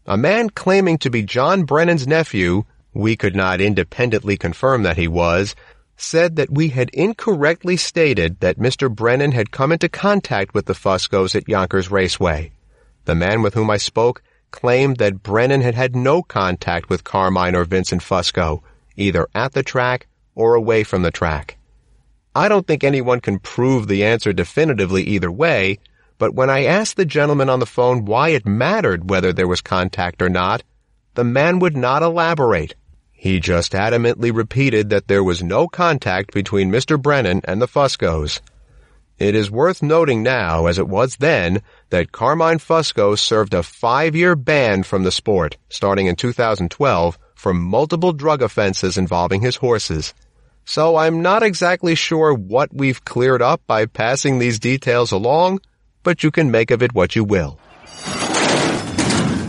A 0.07 0.17
man 0.17 0.49
claiming 0.49 0.99
to 0.99 1.11
be 1.11 1.25
John 1.25 1.65
Brennan's 1.65 2.07
nephew, 2.07 2.67
we 2.95 3.17
could 3.17 3.35
not 3.35 3.61
independently 3.61 4.37
confirm 4.37 4.85
that 4.85 4.97
he 4.97 5.09
was, 5.09 5.57
said 5.97 6.37
that 6.37 6.53
we 6.53 6.69
had 6.69 6.89
incorrectly 6.91 7.77
stated 7.77 8.39
that 8.39 8.61
Mr. 8.61 8.89
Brennan 8.89 9.33
had 9.33 9.51
come 9.51 9.73
into 9.73 9.89
contact 9.89 10.55
with 10.55 10.67
the 10.67 10.73
Fuscos 10.73 11.35
at 11.35 11.49
Yonkers 11.49 11.91
Raceway. 11.91 12.53
The 13.05 13.15
man 13.15 13.43
with 13.43 13.55
whom 13.55 13.71
I 13.71 13.77
spoke 13.77 14.23
claimed 14.51 14.99
that 14.99 15.23
Brennan 15.23 15.63
had 15.63 15.75
had 15.75 15.97
no 15.97 16.23
contact 16.23 16.89
with 16.89 17.05
Carmine 17.05 17.57
or 17.57 17.65
Vincent 17.65 18.03
Fusco, 18.03 18.63
either 18.97 19.27
at 19.35 19.53
the 19.53 19.63
track 19.63 20.07
or 20.35 20.55
away 20.55 20.85
from 20.85 21.03
the 21.03 21.11
track. 21.11 21.57
I 22.35 22.49
don't 22.49 22.67
think 22.67 22.85
anyone 22.85 23.21
can 23.21 23.39
prove 23.39 23.89
the 23.89 24.05
answer 24.05 24.33
definitively 24.33 25.03
either 25.03 25.31
way, 25.31 25.79
but 26.19 26.35
when 26.35 26.49
I 26.49 26.65
asked 26.65 26.97
the 26.97 27.05
gentleman 27.05 27.51
on 27.51 27.61
the 27.61 27.67
phone 27.67 28.05
why 28.05 28.29
it 28.29 28.47
mattered 28.47 29.11
whether 29.11 29.33
there 29.33 29.49
was 29.49 29.61
contact 29.61 30.23
or 30.23 30.29
not, 30.29 30.63
the 31.15 31.25
man 31.25 31.59
would 31.59 31.77
not 31.77 32.03
elaborate. 32.03 32.75
He 33.11 33.39
just 33.39 33.73
adamantly 33.73 34.35
repeated 34.35 34.91
that 34.91 35.09
there 35.09 35.23
was 35.23 35.43
no 35.43 35.69
contact 35.69 36.33
between 36.33 36.73
Mr. 36.73 37.01
Brennan 37.01 37.43
and 37.45 37.61
the 37.61 37.69
Fuscos. 37.69 38.41
It 39.19 39.35
is 39.35 39.51
worth 39.51 39.83
noting 39.83 40.23
now, 40.23 40.67
as 40.67 40.79
it 40.79 40.89
was 40.89 41.17
then, 41.17 41.63
that 41.91 42.13
Carmine 42.13 42.59
Fusco 42.59 43.17
served 43.17 43.55
a 43.55 43.63
five-year 43.63 44.35
ban 44.35 44.83
from 44.83 45.05
the 45.05 45.13
sport, 45.13 45.57
starting 45.69 46.07
in 46.07 46.17
2012, 46.17 47.19
for 47.35 47.55
multiple 47.55 48.13
drug 48.13 48.43
offenses 48.43 48.97
involving 48.97 49.41
his 49.41 49.57
horses. 49.57 50.15
So 50.65 50.97
I'm 50.97 51.23
not 51.23 51.43
exactly 51.43 51.95
sure 51.95 52.33
what 52.33 52.73
we've 52.73 53.05
cleared 53.05 53.43
up 53.43 53.63
by 53.67 53.87
passing 53.87 54.39
these 54.39 54.59
details 54.59 55.13
along, 55.13 55.61
but 56.03 56.23
you 56.23 56.31
can 56.31 56.51
make 56.51 56.71
of 56.71 56.83
it 56.83 56.95
what 56.95 57.17
you 57.17 57.25
will. 57.25 57.59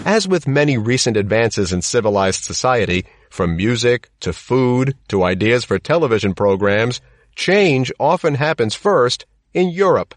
As 0.05 0.27
with 0.27 0.47
many 0.47 0.77
recent 0.77 1.15
advances 1.15 1.71
in 1.71 1.81
civilized 1.81 2.43
society, 2.43 3.05
from 3.29 3.55
music 3.55 4.09
to 4.19 4.33
food 4.33 4.95
to 5.07 5.23
ideas 5.23 5.63
for 5.63 5.79
television 5.79 6.33
programs, 6.33 6.99
change 7.35 7.91
often 7.99 8.35
happens 8.35 8.75
first 8.75 9.25
in 9.53 9.69
Europe. 9.69 10.15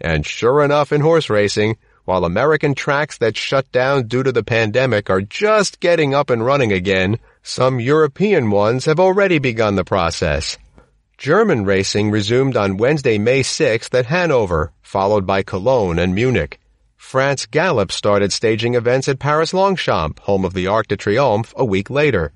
And 0.00 0.24
sure 0.24 0.62
enough 0.62 0.92
in 0.92 1.00
horse 1.00 1.28
racing, 1.28 1.76
while 2.04 2.24
American 2.24 2.74
tracks 2.74 3.18
that 3.18 3.36
shut 3.36 3.70
down 3.70 4.06
due 4.06 4.22
to 4.22 4.32
the 4.32 4.42
pandemic 4.42 5.10
are 5.10 5.20
just 5.20 5.80
getting 5.80 6.14
up 6.14 6.30
and 6.30 6.44
running 6.44 6.72
again, 6.72 7.18
some 7.42 7.80
European 7.80 8.50
ones 8.50 8.86
have 8.86 8.98
already 9.00 9.38
begun 9.38 9.74
the 9.74 9.84
process. 9.84 10.56
German 11.18 11.64
racing 11.64 12.10
resumed 12.10 12.56
on 12.56 12.76
Wednesday, 12.76 13.18
May 13.18 13.40
6th 13.40 13.92
at 13.92 14.06
Hanover, 14.06 14.72
followed 14.82 15.26
by 15.26 15.42
Cologne 15.42 15.98
and 15.98 16.14
Munich. 16.14 16.60
France 16.96 17.46
Galop 17.46 17.90
started 17.90 18.32
staging 18.32 18.74
events 18.74 19.08
at 19.08 19.18
Paris 19.18 19.54
Longchamp, 19.54 20.20
home 20.20 20.44
of 20.44 20.52
the 20.52 20.66
Arc 20.66 20.88
de 20.88 20.96
Triomphe, 20.96 21.54
a 21.56 21.64
week 21.64 21.90
later. 21.90 22.32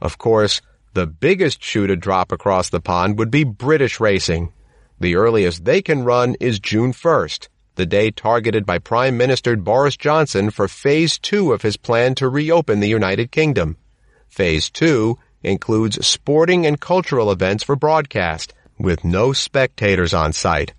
Of 0.00 0.18
course, 0.18 0.60
the 0.94 1.06
biggest 1.06 1.62
shoe 1.62 1.86
to 1.86 1.96
drop 1.96 2.32
across 2.32 2.70
the 2.70 2.80
pond 2.80 3.18
would 3.18 3.30
be 3.30 3.44
British 3.44 4.00
racing. 4.00 4.52
The 5.00 5.16
earliest 5.16 5.64
they 5.64 5.82
can 5.82 6.04
run 6.04 6.36
is 6.40 6.60
June 6.60 6.92
1st, 6.92 7.48
the 7.74 7.86
day 7.86 8.10
targeted 8.10 8.64
by 8.64 8.78
Prime 8.78 9.16
Minister 9.16 9.56
Boris 9.56 9.96
Johnson 9.96 10.50
for 10.50 10.68
Phase 10.68 11.18
2 11.18 11.52
of 11.52 11.62
his 11.62 11.76
plan 11.76 12.14
to 12.16 12.28
reopen 12.28 12.80
the 12.80 12.88
United 12.88 13.32
Kingdom. 13.32 13.76
Phase 14.28 14.70
2 14.70 15.18
includes 15.42 16.06
sporting 16.06 16.64
and 16.64 16.80
cultural 16.80 17.30
events 17.30 17.64
for 17.64 17.76
broadcast, 17.76 18.54
with 18.78 19.04
no 19.04 19.32
spectators 19.32 20.14
on 20.14 20.32
site. 20.32 20.74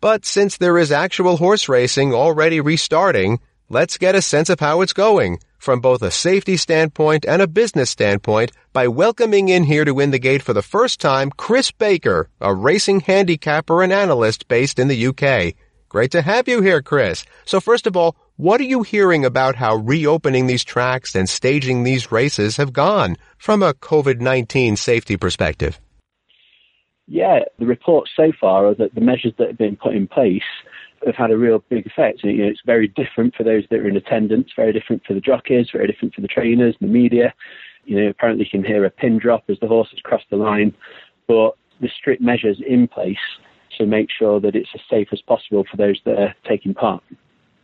But 0.00 0.24
since 0.24 0.56
there 0.56 0.76
is 0.76 0.92
actual 0.92 1.36
horse 1.36 1.68
racing 1.68 2.12
already 2.12 2.60
restarting, 2.60 3.40
let's 3.68 3.98
get 3.98 4.14
a 4.14 4.22
sense 4.22 4.50
of 4.50 4.60
how 4.60 4.80
it's 4.82 4.92
going 4.92 5.38
from 5.64 5.80
both 5.80 6.02
a 6.02 6.10
safety 6.10 6.58
standpoint 6.58 7.24
and 7.26 7.40
a 7.40 7.48
business 7.48 7.88
standpoint 7.88 8.52
by 8.74 8.86
welcoming 8.86 9.48
in 9.48 9.64
here 9.64 9.84
to 9.84 9.94
win 9.94 10.10
the 10.10 10.18
gate 10.18 10.42
for 10.42 10.52
the 10.52 10.62
first 10.62 11.00
time 11.00 11.30
Chris 11.30 11.70
Baker, 11.70 12.28
a 12.40 12.54
racing 12.54 13.00
handicapper 13.00 13.82
and 13.82 13.92
analyst 13.92 14.46
based 14.46 14.78
in 14.78 14.88
the 14.88 15.06
UK. 15.06 15.54
Great 15.88 16.10
to 16.10 16.22
have 16.22 16.46
you 16.46 16.60
here, 16.60 16.82
Chris. 16.82 17.24
So 17.46 17.60
first 17.60 17.86
of 17.86 17.96
all, 17.96 18.14
what 18.36 18.60
are 18.60 18.64
you 18.64 18.82
hearing 18.82 19.24
about 19.24 19.56
how 19.56 19.76
reopening 19.76 20.46
these 20.46 20.64
tracks 20.64 21.14
and 21.14 21.28
staging 21.28 21.82
these 21.82 22.12
races 22.12 22.58
have 22.58 22.72
gone 22.72 23.16
from 23.38 23.62
a 23.62 23.72
COVID-19 23.74 24.76
safety 24.76 25.16
perspective? 25.16 25.80
Yeah, 27.06 27.40
the 27.58 27.66
reports 27.66 28.10
so 28.16 28.32
far 28.38 28.66
are 28.66 28.74
that 28.74 28.94
the 28.94 29.00
measures 29.00 29.32
that 29.38 29.48
have 29.48 29.58
been 29.58 29.76
put 29.76 29.94
in 29.94 30.08
place 30.08 30.42
have 31.06 31.16
had 31.16 31.30
a 31.30 31.36
real 31.36 31.62
big 31.68 31.86
effect. 31.86 32.22
You 32.24 32.44
know, 32.44 32.48
it's 32.48 32.62
very 32.64 32.88
different 32.88 33.34
for 33.34 33.42
those 33.42 33.64
that 33.70 33.80
are 33.80 33.88
in 33.88 33.96
attendance, 33.96 34.50
very 34.56 34.72
different 34.72 35.02
for 35.06 35.14
the 35.14 35.20
jockeys, 35.20 35.68
very 35.72 35.86
different 35.86 36.14
for 36.14 36.20
the 36.20 36.28
trainers, 36.28 36.76
the 36.80 36.86
media. 36.86 37.34
You 37.84 38.00
know, 38.00 38.08
apparently 38.08 38.44
you 38.44 38.50
can 38.50 38.66
hear 38.66 38.84
a 38.84 38.90
pin 38.90 39.18
drop 39.18 39.44
as 39.48 39.58
the 39.60 39.68
horses 39.68 40.00
cross 40.02 40.22
the 40.30 40.36
line, 40.36 40.74
but 41.26 41.52
the 41.80 41.88
strict 41.88 42.22
measures 42.22 42.60
in 42.66 42.88
place 42.88 43.16
to 43.78 43.86
make 43.86 44.08
sure 44.16 44.40
that 44.40 44.54
it's 44.54 44.70
as 44.74 44.80
safe 44.88 45.08
as 45.12 45.20
possible 45.22 45.64
for 45.70 45.76
those 45.76 46.00
that 46.04 46.18
are 46.18 46.34
taking 46.48 46.74
part. 46.74 47.02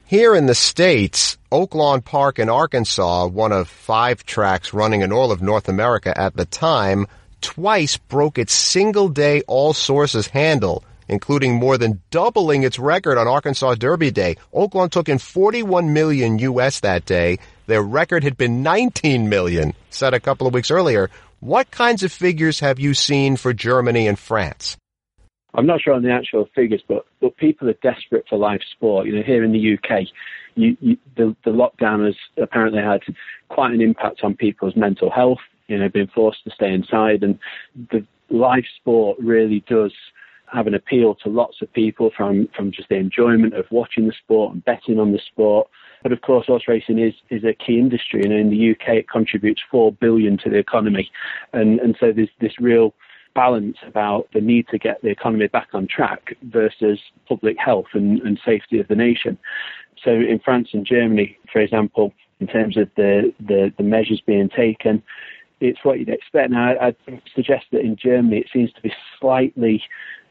Here 0.05 0.35
in 0.35 0.47
the 0.47 0.57
States, 0.57 1.39
Oaklawn 1.53 2.05
Park 2.05 2.41
in 2.41 2.49
Arkansas, 2.49 3.29
one 3.29 3.53
of 3.53 3.69
five 3.69 4.25
tracks 4.25 4.75
running 4.75 5.03
in 5.03 5.13
all 5.13 5.31
of 5.31 5.41
North 5.41 5.69
America 5.69 6.13
at 6.19 6.35
the 6.35 6.45
time, 6.45 7.07
twice 7.41 7.97
broke 7.97 8.37
its 8.37 8.53
single 8.53 9.09
day 9.09 9.43
all 9.47 9.73
sources 9.73 10.27
handle 10.27 10.85
including 11.11 11.55
more 11.55 11.77
than 11.77 12.01
doubling 12.11 12.63
its 12.63 12.79
record 12.79 13.19
on 13.19 13.29
Arkansas 13.29 13.75
Derby 13.75 14.11
Day. 14.11 14.37
Oaklawn 14.55 14.91
took 14.91 15.09
in 15.09 15.19
41 15.19 15.93
million 15.93 16.39
US 16.39 16.81
that 16.81 17.05
day. 17.05 17.39
Their 17.67 17.83
record 17.83 18.25
had 18.25 18.39
been 18.39 18.63
19 18.63 19.29
million 19.29 19.75
set 19.91 20.15
a 20.15 20.21
couple 20.21 20.47
of 20.47 20.55
weeks 20.55 20.71
earlier. 20.71 21.11
What 21.41 21.71
kinds 21.71 22.03
of 22.03 22.13
figures 22.13 22.61
have 22.61 22.79
you 22.79 22.95
seen 22.95 23.37
for 23.37 23.53
Germany 23.53 24.07
and 24.07 24.19
France? 24.19 24.77
I'm 25.53 25.67
not 25.67 25.81
sure 25.81 25.95
on 25.95 26.03
the 26.03 26.13
actual 26.13 26.49
figures, 26.55 26.83
but 26.87 27.07
but 27.21 27.37
people 27.37 27.69
are 27.69 27.75
desperate 27.83 28.25
for 28.29 28.39
live 28.39 28.61
sport. 28.73 29.07
You 29.07 29.17
know, 29.17 29.23
here 29.23 29.43
in 29.43 29.53
the 29.53 29.75
UK, 29.75 30.07
you, 30.55 30.77
you, 30.81 30.97
the 31.17 31.35
the 31.45 31.51
lockdown 31.51 32.07
has 32.07 32.15
apparently 32.41 32.81
had 32.81 33.01
quite 33.49 33.73
an 33.73 33.81
impact 33.81 34.21
on 34.23 34.37
people's 34.37 34.77
mental 34.77 35.11
health. 35.11 35.41
You 35.67 35.79
know, 35.79 35.89
being 35.89 36.11
forced 36.15 36.45
to 36.45 36.51
stay 36.51 36.73
inside, 36.73 37.25
and 37.25 37.39
the 37.91 38.07
live 38.29 38.65
sport 38.77 39.19
really 39.19 39.65
does 39.69 39.93
have 40.53 40.67
an 40.67 40.75
appeal 40.75 41.15
to 41.17 41.29
lots 41.29 41.63
of 41.63 41.73
people 41.73 42.11
from, 42.17 42.49
from 42.57 42.73
just 42.73 42.89
the 42.89 42.97
enjoyment 42.97 43.55
of 43.55 43.67
watching 43.71 44.07
the 44.07 44.13
sport 44.13 44.55
and 44.55 44.65
betting 44.65 44.99
on 44.99 45.13
the 45.13 45.21
sport. 45.31 45.69
But 46.03 46.13
of 46.13 46.23
course, 46.23 46.47
horse 46.47 46.65
racing 46.67 46.99
is, 46.99 47.15
is 47.29 47.45
a 47.45 47.53
key 47.53 47.79
industry, 47.79 48.23
and 48.23 48.33
in 48.33 48.51
the 48.51 48.71
UK, 48.71 48.97
it 48.97 49.09
contributes 49.09 49.61
four 49.71 49.93
billion 49.93 50.39
to 50.39 50.51
the 50.51 50.57
economy, 50.57 51.11
and 51.53 51.79
and 51.81 51.95
so 52.01 52.11
there's 52.11 52.31
this 52.41 52.59
real 52.59 52.95
balance 53.35 53.77
about 53.87 54.29
the 54.33 54.41
need 54.41 54.67
to 54.69 54.79
get 54.79 55.01
the 55.03 55.09
economy 55.09 55.47
back 55.47 55.69
on 55.73 55.87
track 55.87 56.37
versus 56.43 56.99
public 57.29 57.57
health 57.59 57.87
and, 57.93 58.21
and 58.23 58.41
safety 58.45 58.81
of 58.81 58.89
the 58.89 58.95
nation. 58.95 59.39
So 60.05 60.11
in 60.11 60.41
France 60.45 60.71
and 60.73 60.87
Germany, 60.87 61.37
for 61.53 61.61
example, 61.61 62.13
in 62.41 62.47
terms 62.47 62.77
of 62.77 62.89
the, 62.97 63.33
the, 63.39 63.73
the 63.77 63.85
measures 63.85 64.23
being 64.27 64.49
taken, 64.49 65.03
it's 65.61 65.79
what 65.85 65.99
you'd 65.99 66.09
expect. 66.09 66.51
Now, 66.51 66.75
I'd 66.81 66.97
suggest 67.35 67.67
that 67.73 67.81
in 67.81 67.97
Germany 67.97 68.39
it 68.39 68.47
seems 68.53 68.73
to 68.73 68.81
be 68.81 68.93
slightly 69.21 69.83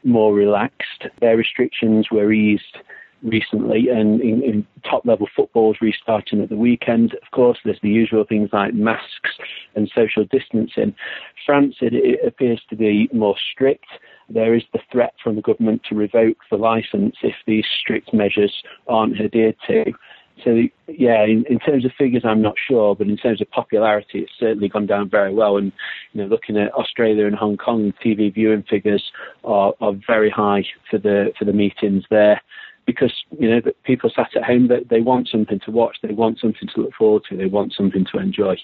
more 0.04 0.34
relaxed. 0.34 1.04
Their 1.20 1.36
restrictions 1.36 2.10
were 2.10 2.32
eased 2.32 2.78
recently, 3.22 3.88
and 3.88 4.20
in, 4.20 4.42
in 4.42 4.66
top 4.88 5.04
level 5.04 5.28
football 5.34 5.72
is 5.72 5.80
restarting 5.80 6.40
at 6.40 6.48
the 6.48 6.56
weekend. 6.56 7.14
Of 7.14 7.30
course, 7.32 7.58
there's 7.64 7.80
the 7.82 7.88
usual 7.88 8.24
things 8.24 8.50
like 8.52 8.74
masks 8.74 9.30
and 9.74 9.90
social 9.94 10.24
distancing. 10.24 10.94
France, 11.44 11.76
it, 11.80 11.94
it 11.94 12.26
appears 12.26 12.62
to 12.70 12.76
be 12.76 13.08
more 13.12 13.36
strict. 13.52 13.86
There 14.28 14.54
is 14.54 14.62
the 14.72 14.80
threat 14.90 15.14
from 15.22 15.36
the 15.36 15.42
government 15.42 15.82
to 15.88 15.94
revoke 15.94 16.38
the 16.50 16.56
license 16.56 17.16
if 17.22 17.34
these 17.46 17.66
strict 17.80 18.14
measures 18.14 18.62
aren't 18.86 19.20
adhered 19.20 19.56
to. 19.66 19.92
So 20.44 20.62
yeah, 20.88 21.24
in, 21.24 21.44
in, 21.50 21.58
terms 21.58 21.84
of 21.84 21.92
figures, 21.98 22.22
I'm 22.24 22.40
not 22.40 22.54
sure, 22.68 22.94
but 22.96 23.08
in 23.08 23.16
terms 23.16 23.40
of 23.40 23.50
popularity, 23.50 24.20
it's 24.20 24.32
certainly 24.38 24.68
gone 24.68 24.86
down 24.86 25.10
very 25.10 25.34
well. 25.34 25.56
And 25.58 25.72
you 26.12 26.22
know, 26.22 26.28
looking 26.28 26.56
at 26.56 26.72
Australia 26.72 27.26
and 27.26 27.36
Hong 27.36 27.56
Kong, 27.56 27.92
TV 28.04 28.32
viewing 28.32 28.62
figures 28.62 29.12
are, 29.44 29.74
are 29.80 29.92
very 30.06 30.30
high 30.30 30.64
for 30.90 30.98
the 30.98 31.32
for 31.38 31.44
the 31.44 31.52
meetings 31.52 32.04
there 32.10 32.40
because 32.86 33.12
you 33.38 33.48
know 33.48 33.60
people 33.84 34.10
sat 34.14 34.34
at 34.34 34.44
home 34.44 34.68
that 34.68 34.88
they 34.88 35.00
want 35.00 35.28
something 35.28 35.60
to 35.64 35.70
watch, 35.70 35.96
they 36.02 36.14
want 36.14 36.38
something 36.40 36.68
to 36.74 36.82
look 36.82 36.94
forward 36.94 37.22
to, 37.28 37.36
they 37.36 37.46
want 37.46 37.74
something 37.76 38.06
to 38.12 38.18
enjoy. 38.18 38.56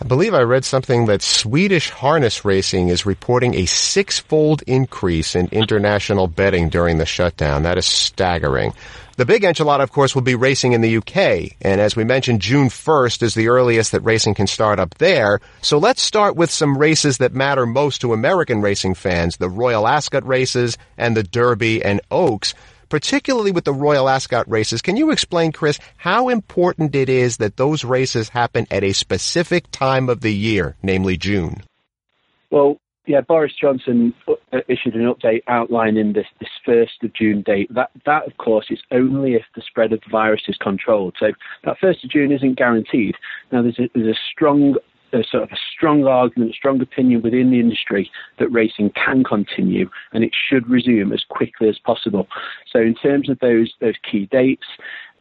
I 0.00 0.06
believe 0.06 0.34
I 0.34 0.40
read 0.40 0.64
something 0.64 1.06
that 1.06 1.22
Swedish 1.22 1.90
harness 1.90 2.44
racing 2.44 2.88
is 2.88 3.06
reporting 3.06 3.54
a 3.54 3.66
six-fold 3.66 4.62
increase 4.66 5.36
in 5.36 5.46
international 5.52 6.26
betting 6.26 6.68
during 6.68 6.98
the 6.98 7.06
shutdown. 7.06 7.62
That 7.62 7.78
is 7.78 7.86
staggering. 7.86 8.72
The 9.16 9.24
big 9.24 9.42
enchilada, 9.42 9.84
of 9.84 9.92
course, 9.92 10.12
will 10.12 10.22
be 10.22 10.34
racing 10.34 10.72
in 10.72 10.80
the 10.80 10.96
UK. 10.96 11.52
And 11.62 11.80
as 11.80 11.94
we 11.94 12.02
mentioned, 12.02 12.40
June 12.40 12.70
1st 12.70 13.22
is 13.22 13.34
the 13.34 13.46
earliest 13.46 13.92
that 13.92 14.00
racing 14.00 14.34
can 14.34 14.48
start 14.48 14.80
up 14.80 14.94
there. 14.98 15.40
So 15.62 15.78
let's 15.78 16.02
start 16.02 16.34
with 16.34 16.50
some 16.50 16.76
races 16.76 17.18
that 17.18 17.32
matter 17.32 17.64
most 17.64 18.00
to 18.00 18.12
American 18.12 18.62
racing 18.62 18.94
fans, 18.94 19.36
the 19.36 19.48
Royal 19.48 19.86
Ascot 19.86 20.26
races 20.26 20.76
and 20.98 21.16
the 21.16 21.22
Derby 21.22 21.84
and 21.84 22.00
Oaks 22.10 22.54
particularly 22.88 23.52
with 23.52 23.64
the 23.64 23.72
Royal 23.72 24.08
Ascot 24.08 24.48
races. 24.50 24.82
Can 24.82 24.96
you 24.96 25.10
explain, 25.10 25.52
Chris, 25.52 25.78
how 25.96 26.28
important 26.28 26.94
it 26.94 27.08
is 27.08 27.38
that 27.38 27.56
those 27.56 27.84
races 27.84 28.28
happen 28.28 28.66
at 28.70 28.84
a 28.84 28.92
specific 28.92 29.70
time 29.70 30.08
of 30.08 30.20
the 30.20 30.32
year, 30.34 30.76
namely 30.82 31.16
June? 31.16 31.62
Well, 32.50 32.78
yeah, 33.06 33.20
Boris 33.20 33.52
Johnson 33.60 34.14
uh, 34.28 34.58
issued 34.66 34.94
an 34.94 35.12
update 35.12 35.42
outlining 35.46 36.14
this 36.14 36.26
this 36.40 36.48
first 36.64 37.02
of 37.02 37.12
June 37.12 37.42
date. 37.42 37.72
That 37.74 37.90
that 38.06 38.26
of 38.26 38.36
course 38.38 38.66
is 38.70 38.78
only 38.90 39.34
if 39.34 39.42
the 39.54 39.62
spread 39.66 39.92
of 39.92 40.00
the 40.00 40.10
virus 40.10 40.42
is 40.48 40.56
controlled. 40.56 41.14
So 41.20 41.32
that 41.64 41.76
first 41.80 42.02
of 42.02 42.10
June 42.10 42.32
isn't 42.32 42.56
guaranteed. 42.56 43.16
Now 43.52 43.62
there's 43.62 43.78
a, 43.78 43.90
there's 43.94 44.16
a 44.16 44.20
strong 44.32 44.76
a 45.14 45.24
sort 45.24 45.44
of 45.44 45.52
a 45.52 45.58
strong 45.74 46.04
argument, 46.06 46.50
a 46.50 46.54
strong 46.54 46.80
opinion 46.80 47.22
within 47.22 47.50
the 47.50 47.60
industry 47.60 48.10
that 48.38 48.48
racing 48.48 48.90
can 48.90 49.24
continue 49.24 49.88
and 50.12 50.24
it 50.24 50.32
should 50.34 50.68
resume 50.68 51.12
as 51.12 51.24
quickly 51.28 51.68
as 51.68 51.78
possible. 51.78 52.26
So 52.70 52.80
in 52.80 52.94
terms 52.94 53.28
of 53.28 53.38
those 53.38 53.72
those 53.80 53.96
key 54.10 54.26
dates, 54.26 54.66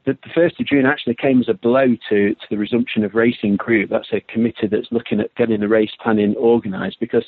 the, 0.06 0.18
1st 0.36 0.60
of 0.60 0.66
June 0.66 0.86
actually 0.86 1.16
came 1.16 1.40
as 1.40 1.48
a 1.48 1.54
blow 1.54 1.96
to, 2.10 2.36
to 2.36 2.48
the 2.50 2.58
resumption 2.58 3.04
of 3.04 3.16
Racing 3.16 3.56
Group. 3.56 3.90
That's 3.90 4.12
a 4.12 4.20
committee 4.20 4.68
that's 4.68 4.92
looking 4.92 5.20
at 5.20 5.34
getting 5.36 5.62
the 5.62 5.68
race 5.68 5.92
planning 6.02 6.36
organised 6.36 7.00
because 7.00 7.26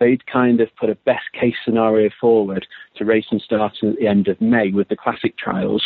they'd 0.00 0.26
kind 0.26 0.60
of 0.60 0.74
put 0.76 0.90
a 0.90 0.96
best 0.96 1.30
case 1.32 1.54
scenario 1.64 2.10
forward 2.20 2.66
to 2.96 3.04
racing 3.04 3.40
starting 3.44 3.90
at 3.90 3.96
the 3.96 4.08
end 4.08 4.28
of 4.28 4.40
May 4.40 4.70
with 4.70 4.88
the 4.88 4.96
classic 4.96 5.36
trials, 5.36 5.84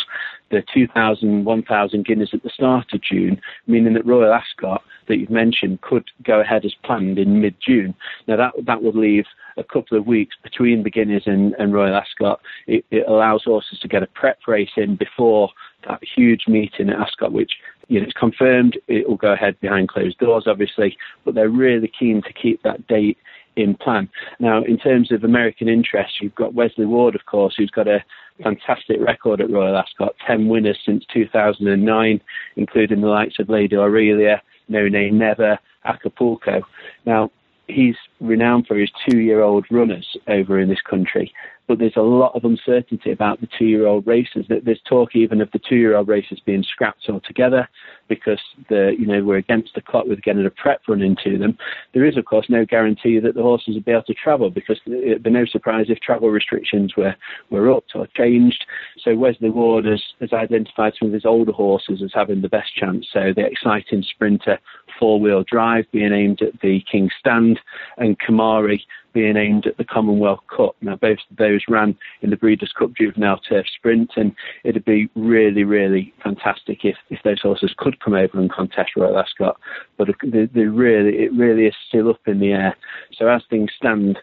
the 0.49 0.63
2,000, 0.73 1.45
1,000 1.45 2.05
Guineas 2.05 2.33
at 2.33 2.43
the 2.43 2.49
start 2.49 2.93
of 2.93 3.01
June, 3.01 3.39
meaning 3.67 3.93
that 3.93 4.05
Royal 4.05 4.33
Ascot 4.33 4.83
that 5.11 5.17
you've 5.17 5.29
mentioned 5.29 5.81
could 5.81 6.09
go 6.23 6.39
ahead 6.39 6.65
as 6.65 6.73
planned 6.83 7.19
in 7.19 7.41
mid-June. 7.41 7.93
Now 8.27 8.37
that 8.37 8.53
that 8.65 8.81
would 8.81 8.95
leave 8.95 9.25
a 9.57 9.63
couple 9.63 9.97
of 9.97 10.07
weeks 10.07 10.35
between 10.41 10.83
the 10.83 10.89
Guineas 10.89 11.23
and, 11.25 11.53
and 11.59 11.73
Royal 11.73 11.95
Ascot. 11.95 12.39
It, 12.67 12.85
it 12.89 13.05
allows 13.07 13.43
horses 13.43 13.79
to 13.79 13.87
get 13.87 14.03
a 14.03 14.07
prep 14.07 14.39
race 14.47 14.71
in 14.77 14.95
before 14.95 15.49
that 15.87 15.99
huge 16.15 16.43
meeting 16.47 16.89
at 16.89 16.99
Ascot, 16.99 17.33
which 17.33 17.51
you 17.87 17.99
know, 17.99 18.05
it's 18.05 18.17
confirmed 18.17 18.79
it 18.87 19.09
will 19.09 19.17
go 19.17 19.33
ahead 19.33 19.59
behind 19.59 19.89
closed 19.89 20.17
doors, 20.19 20.45
obviously, 20.47 20.97
but 21.25 21.35
they're 21.35 21.49
really 21.49 21.91
keen 21.99 22.21
to 22.21 22.33
keep 22.33 22.63
that 22.63 22.87
date 22.87 23.17
in 23.57 23.75
plan. 23.75 24.09
Now, 24.39 24.63
in 24.63 24.77
terms 24.77 25.11
of 25.11 25.23
American 25.23 25.67
interest, 25.67 26.21
you've 26.21 26.35
got 26.35 26.53
Wesley 26.53 26.85
Ward, 26.85 27.15
of 27.15 27.25
course, 27.25 27.55
who's 27.57 27.69
got 27.69 27.87
a 27.87 28.03
fantastic 28.41 28.97
record 29.01 29.41
at 29.41 29.51
Royal 29.51 29.77
Ascot, 29.77 30.15
10 30.25 30.47
winners 30.47 30.79
since 30.85 31.03
2009, 31.13 32.21
including 32.55 33.01
the 33.01 33.07
likes 33.07 33.39
of 33.39 33.49
Lady 33.49 33.75
Aurelia, 33.75 34.41
No 34.71 34.87
Nay 34.87 35.11
Never, 35.11 35.59
Acapulco. 35.85 36.61
Now, 37.05 37.29
he's 37.67 37.95
renowned 38.19 38.67
for 38.67 38.77
his 38.77 38.89
two-year-old 39.07 39.65
runners 39.69 40.17
over 40.27 40.59
in 40.59 40.69
this 40.69 40.81
country, 40.81 41.33
but 41.71 41.79
there's 41.79 41.95
a 41.95 42.01
lot 42.01 42.35
of 42.35 42.43
uncertainty 42.43 43.13
about 43.13 43.39
the 43.39 43.47
two-year-old 43.57 44.05
races. 44.05 44.45
There's 44.49 44.81
talk 44.89 45.15
even 45.15 45.39
of 45.39 45.49
the 45.53 45.59
two-year-old 45.69 46.09
races 46.09 46.41
being 46.45 46.65
scrapped 46.69 47.07
altogether 47.07 47.65
because 48.09 48.41
the 48.67 48.93
you 48.99 49.05
know 49.05 49.23
we're 49.23 49.37
against 49.37 49.73
the 49.73 49.81
clock 49.81 50.05
with 50.05 50.21
getting 50.21 50.45
a 50.45 50.49
prep 50.49 50.81
run 50.89 51.01
into 51.01 51.37
them. 51.37 51.57
There 51.93 52.03
is 52.03 52.17
of 52.17 52.25
course 52.25 52.47
no 52.49 52.65
guarantee 52.65 53.19
that 53.19 53.35
the 53.35 53.41
horses 53.41 53.75
will 53.75 53.83
be 53.83 53.91
able 53.91 54.03
to 54.03 54.13
travel 54.13 54.49
because 54.49 54.81
it'd 54.85 55.23
be 55.23 55.29
no 55.29 55.45
surprise 55.45 55.85
if 55.87 56.01
travel 56.01 56.29
restrictions 56.29 56.97
were 56.97 57.15
were 57.51 57.71
upped 57.71 57.93
or 57.95 58.05
changed. 58.17 58.65
So 59.01 59.15
Wesley 59.15 59.49
Ward 59.49 59.85
has, 59.85 60.03
has 60.19 60.33
identified 60.33 60.91
some 60.99 61.07
of 61.07 61.13
his 61.13 61.25
older 61.25 61.53
horses 61.53 62.01
as 62.03 62.11
having 62.13 62.41
the 62.41 62.49
best 62.49 62.75
chance. 62.75 63.07
So 63.13 63.31
the 63.33 63.45
exciting 63.45 64.03
sprinter 64.03 64.59
four-wheel 64.99 65.45
drive 65.49 65.85
being 65.93 66.11
aimed 66.11 66.41
at 66.41 66.59
the 66.59 66.81
King's 66.91 67.13
Stand 67.17 67.61
and 67.97 68.19
Kimari 68.19 68.81
being 69.13 69.37
aimed 69.37 69.67
at 69.67 69.77
the 69.77 69.83
Commonwealth 69.83 70.41
Cup. 70.55 70.75
Now, 70.81 70.95
both 70.95 71.19
of 71.29 71.37
those 71.37 71.61
ran 71.67 71.97
in 72.21 72.29
the 72.29 72.37
Breeders' 72.37 72.73
Cup 72.77 72.91
Juvenile 72.97 73.39
Turf 73.47 73.65
Sprint, 73.75 74.11
and 74.15 74.33
it'd 74.63 74.85
be 74.85 75.09
really, 75.15 75.63
really 75.63 76.13
fantastic 76.23 76.83
if, 76.83 76.95
if 77.09 77.19
those 77.23 77.41
horses 77.41 77.73
could 77.77 77.99
come 77.99 78.13
over 78.13 78.39
and 78.39 78.51
contest 78.51 78.91
Royal 78.95 79.17
Ascot. 79.17 79.59
But 79.97 80.09
they, 80.23 80.45
they 80.45 80.65
really, 80.65 81.17
it 81.17 81.33
really 81.33 81.65
is 81.65 81.75
still 81.87 82.09
up 82.09 82.21
in 82.27 82.39
the 82.39 82.51
air. 82.51 82.75
So 83.13 83.27
as 83.27 83.43
things 83.49 83.71
stand, 83.75 84.19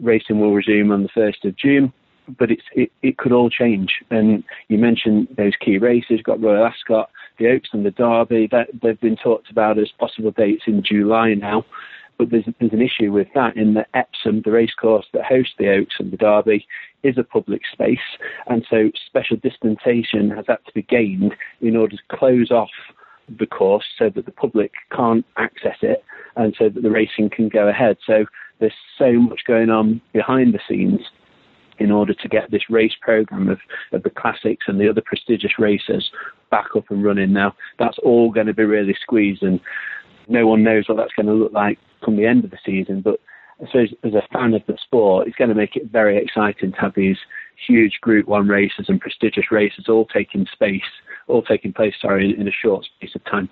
racing 0.00 0.40
will 0.40 0.54
resume 0.54 0.92
on 0.92 1.02
the 1.02 1.08
1st 1.08 1.44
of 1.44 1.56
June. 1.56 1.92
But 2.38 2.50
it's, 2.50 2.62
it, 2.72 2.92
it 3.02 3.16
could 3.16 3.32
all 3.32 3.48
change. 3.48 3.90
And 4.10 4.44
you 4.68 4.76
mentioned 4.76 5.28
those 5.38 5.54
key 5.58 5.78
races. 5.78 6.20
Got 6.22 6.42
Royal 6.42 6.66
Ascot, 6.66 7.08
the 7.38 7.48
Oaks 7.48 7.70
and 7.72 7.86
the 7.86 7.90
Derby. 7.90 8.48
That, 8.50 8.68
they've 8.82 9.00
been 9.00 9.16
talked 9.16 9.50
about 9.50 9.78
as 9.78 9.88
possible 9.98 10.30
dates 10.32 10.64
in 10.66 10.82
July 10.84 11.32
now. 11.32 11.64
But 12.18 12.30
there's, 12.30 12.44
there's 12.58 12.72
an 12.72 12.82
issue 12.82 13.12
with 13.12 13.28
that 13.34 13.56
in 13.56 13.74
that 13.74 13.88
Epsom, 13.94 14.42
the 14.44 14.50
racecourse 14.50 15.06
that 15.12 15.24
hosts 15.24 15.54
the 15.58 15.70
Oaks 15.70 15.96
and 15.98 16.12
the 16.12 16.16
Derby, 16.16 16.66
is 17.02 17.16
a 17.16 17.22
public 17.22 17.62
space. 17.72 17.98
And 18.48 18.66
so 18.68 18.90
special 19.06 19.36
dispensation 19.36 20.30
has 20.30 20.46
had 20.48 20.58
to 20.66 20.72
be 20.74 20.82
gained 20.82 21.34
in 21.60 21.76
order 21.76 21.96
to 21.96 22.16
close 22.16 22.50
off 22.50 22.70
the 23.38 23.46
course 23.46 23.84
so 23.98 24.10
that 24.10 24.24
the 24.24 24.32
public 24.32 24.72
can't 24.94 25.24
access 25.36 25.76
it 25.82 26.04
and 26.36 26.54
so 26.58 26.68
that 26.68 26.82
the 26.82 26.90
racing 26.90 27.30
can 27.30 27.48
go 27.48 27.68
ahead. 27.68 27.98
So 28.06 28.24
there's 28.58 28.72
so 28.98 29.12
much 29.12 29.42
going 29.46 29.70
on 29.70 30.00
behind 30.12 30.54
the 30.54 30.60
scenes 30.68 31.00
in 31.78 31.90
order 31.90 32.12
to 32.12 32.28
get 32.28 32.50
this 32.50 32.68
race 32.70 32.94
program 33.00 33.48
of, 33.48 33.58
of 33.92 34.02
the 34.02 34.10
classics 34.10 34.66
and 34.66 34.80
the 34.80 34.88
other 34.88 35.00
prestigious 35.00 35.58
races 35.58 36.10
back 36.50 36.66
up 36.76 36.90
and 36.90 37.04
running 37.04 37.32
now. 37.32 37.54
That's 37.78 37.98
all 37.98 38.32
going 38.32 38.48
to 38.48 38.54
be 38.54 38.64
really 38.64 38.96
squeezed 39.00 39.42
and 39.42 39.60
no 40.28 40.46
one 40.46 40.62
knows 40.62 40.88
what 40.88 40.96
that's 40.96 41.14
going 41.14 41.26
to 41.26 41.32
look 41.32 41.52
like 41.52 41.78
come 42.04 42.16
the 42.16 42.26
end 42.26 42.44
of 42.44 42.50
the 42.50 42.58
season. 42.64 43.00
But 43.00 43.20
I 43.60 43.66
suppose 43.66 43.92
as 44.04 44.14
a 44.14 44.26
fan 44.32 44.54
of 44.54 44.62
the 44.66 44.76
sport, 44.82 45.26
it's 45.26 45.36
going 45.36 45.48
to 45.48 45.54
make 45.54 45.76
it 45.76 45.90
very 45.90 46.16
exciting 46.16 46.72
to 46.72 46.78
have 46.78 46.94
these 46.94 47.16
huge 47.66 47.98
Group 48.00 48.28
One 48.28 48.48
races 48.48 48.86
and 48.88 49.00
prestigious 49.00 49.50
races 49.50 49.86
all 49.88 50.06
taking 50.06 50.46
space, 50.52 50.82
all 51.26 51.42
taking 51.42 51.72
place, 51.72 51.94
sorry, 52.00 52.32
in, 52.32 52.40
in 52.40 52.48
a 52.48 52.52
short 52.52 52.84
space 52.84 53.14
of 53.14 53.24
time. 53.24 53.48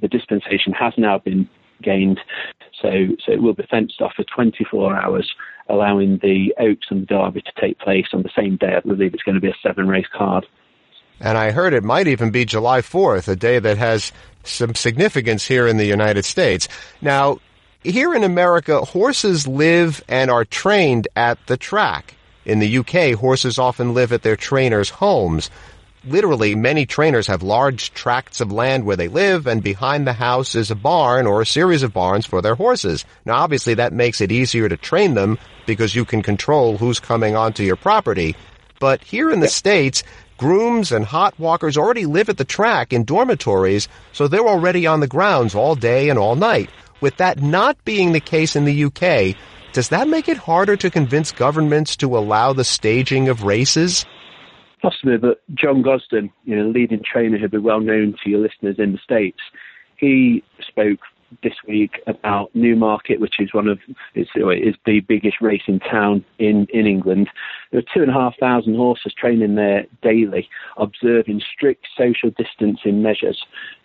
The 0.00 0.08
dispensation 0.08 0.72
has 0.72 0.94
now 0.96 1.18
been 1.18 1.48
gained, 1.82 2.20
so 2.80 2.88
so 3.24 3.32
it 3.32 3.42
will 3.42 3.54
be 3.54 3.66
fenced 3.70 4.00
off 4.00 4.12
for 4.16 4.24
24 4.24 4.96
hours, 4.96 5.30
allowing 5.68 6.18
the 6.22 6.54
Oaks 6.58 6.86
and 6.90 7.02
the 7.02 7.06
Derby 7.06 7.42
to 7.42 7.52
take 7.60 7.78
place 7.78 8.06
on 8.12 8.22
the 8.22 8.30
same 8.34 8.56
day. 8.56 8.74
I 8.76 8.80
believe 8.80 9.12
it's 9.12 9.22
going 9.22 9.34
to 9.34 9.40
be 9.40 9.50
a 9.50 9.56
seven 9.62 9.88
race 9.88 10.08
card. 10.16 10.46
And 11.20 11.36
I 11.36 11.50
heard 11.50 11.74
it 11.74 11.84
might 11.84 12.08
even 12.08 12.30
be 12.30 12.44
July 12.44 12.80
4th, 12.80 13.28
a 13.28 13.36
day 13.36 13.58
that 13.58 13.76
has 13.76 14.12
some 14.42 14.74
significance 14.74 15.46
here 15.46 15.66
in 15.66 15.76
the 15.76 15.84
United 15.84 16.24
States. 16.24 16.66
Now, 17.02 17.38
here 17.82 18.14
in 18.14 18.24
America, 18.24 18.80
horses 18.80 19.46
live 19.46 20.02
and 20.08 20.30
are 20.30 20.44
trained 20.44 21.08
at 21.16 21.38
the 21.46 21.56
track. 21.56 22.14
In 22.44 22.58
the 22.58 22.78
UK, 22.78 23.18
horses 23.18 23.58
often 23.58 23.92
live 23.92 24.12
at 24.12 24.22
their 24.22 24.36
trainers' 24.36 24.90
homes. 24.90 25.50
Literally, 26.06 26.54
many 26.54 26.86
trainers 26.86 27.26
have 27.26 27.42
large 27.42 27.92
tracts 27.92 28.40
of 28.40 28.50
land 28.50 28.84
where 28.86 28.96
they 28.96 29.08
live, 29.08 29.46
and 29.46 29.62
behind 29.62 30.06
the 30.06 30.14
house 30.14 30.54
is 30.54 30.70
a 30.70 30.74
barn 30.74 31.26
or 31.26 31.42
a 31.42 31.46
series 31.46 31.82
of 31.82 31.92
barns 31.92 32.24
for 32.24 32.40
their 32.40 32.54
horses. 32.54 33.04
Now, 33.26 33.34
obviously, 33.34 33.74
that 33.74 33.92
makes 33.92 34.22
it 34.22 34.32
easier 34.32 34.70
to 34.70 34.78
train 34.78 35.12
them 35.12 35.38
because 35.66 35.94
you 35.94 36.06
can 36.06 36.22
control 36.22 36.78
who's 36.78 36.98
coming 36.98 37.36
onto 37.36 37.62
your 37.62 37.76
property. 37.76 38.34
But 38.78 39.04
here 39.04 39.30
in 39.30 39.40
the 39.40 39.48
States, 39.48 40.02
grooms 40.40 40.90
and 40.90 41.04
hot 41.04 41.38
walkers 41.38 41.76
already 41.76 42.06
live 42.06 42.30
at 42.30 42.38
the 42.38 42.46
track 42.46 42.94
in 42.94 43.04
dormitories, 43.04 43.88
so 44.12 44.26
they're 44.26 44.48
already 44.48 44.86
on 44.86 45.00
the 45.00 45.06
grounds 45.06 45.54
all 45.54 45.74
day 45.74 46.08
and 46.08 46.18
all 46.18 46.34
night. 46.34 46.70
With 47.02 47.18
that 47.18 47.42
not 47.42 47.76
being 47.84 48.12
the 48.12 48.20
case 48.20 48.56
in 48.56 48.64
the 48.64 48.84
UK, 48.84 49.36
does 49.74 49.90
that 49.90 50.08
make 50.08 50.30
it 50.30 50.38
harder 50.38 50.76
to 50.78 50.88
convince 50.88 51.30
governments 51.30 51.94
to 51.96 52.16
allow 52.16 52.54
the 52.54 52.64
staging 52.64 53.28
of 53.28 53.42
races? 53.42 54.06
Possibly, 54.80 55.18
but 55.18 55.42
John 55.52 55.82
Gosden, 55.82 56.32
you 56.46 56.56
know, 56.56 56.70
leading 56.70 57.02
trainer 57.04 57.36
who'll 57.36 57.50
be 57.50 57.58
well 57.58 57.80
known 57.80 58.16
to 58.24 58.30
your 58.30 58.40
listeners 58.40 58.76
in 58.78 58.92
the 58.92 58.98
States, 59.04 59.40
he 59.98 60.42
spoke 60.66 61.00
this 61.42 61.54
week 61.66 62.00
about 62.06 62.54
Newmarket, 62.54 63.20
which 63.20 63.40
is 63.40 63.54
one 63.54 63.68
of 63.68 63.78
it's, 64.14 64.30
it's 64.34 64.78
the 64.86 65.00
biggest 65.00 65.36
racing 65.40 65.80
town 65.80 66.24
in, 66.38 66.66
in 66.72 66.86
England. 66.86 67.28
There 67.70 67.80
are 67.80 67.94
two 67.94 68.02
and 68.02 68.10
a 68.10 68.14
half 68.14 68.34
thousand 68.38 68.74
horses 68.76 69.14
training 69.16 69.54
there 69.54 69.86
daily, 70.02 70.48
observing 70.76 71.42
strict 71.52 71.86
social 71.96 72.30
distancing 72.30 73.02
measures. 73.02 73.44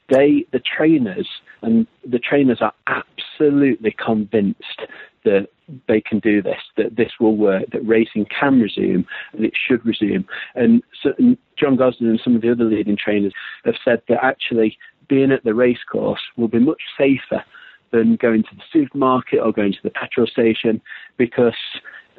They, 0.10 0.46
the 0.52 0.60
trainers, 0.60 1.28
and 1.62 1.88
the 2.08 2.20
trainers 2.20 2.62
are 2.62 2.74
absolutely 2.88 3.96
convinced 4.04 4.82
that 5.24 5.48
they 5.88 6.00
can 6.00 6.20
do 6.20 6.42
this, 6.42 6.62
that 6.78 6.96
this 6.96 7.14
will 7.20 7.36
work, 7.36 7.64
that 7.72 7.86
racing 7.86 8.28
can 8.28 8.62
resume, 8.62 9.06
and 9.34 9.44
it 9.44 9.54
should 9.56 9.84
resume. 9.84 10.26
And 10.54 10.84
so 11.02 11.14
John 11.58 11.76
Gosden 11.76 12.08
and 12.08 12.22
some 12.24 12.36
of 12.36 12.44
the 12.44 12.52
other 12.52 12.66
leading 12.66 12.96
trainers 12.96 13.34
have 13.66 13.76
said 13.84 14.04
that 14.08 14.24
actually 14.24 14.78
being 15.08 15.32
at 15.32 15.44
the 15.44 15.54
racecourse 15.54 16.22
will 16.38 16.48
be 16.48 16.60
much 16.60 16.82
safer 16.98 17.44
than 17.92 18.16
going 18.18 18.44
to 18.44 18.56
the 18.56 18.64
supermarket 18.72 19.40
or 19.40 19.52
going 19.52 19.72
to 19.72 19.84
the 19.84 19.90
petrol 19.90 20.28
station 20.28 20.82
because 21.18 21.54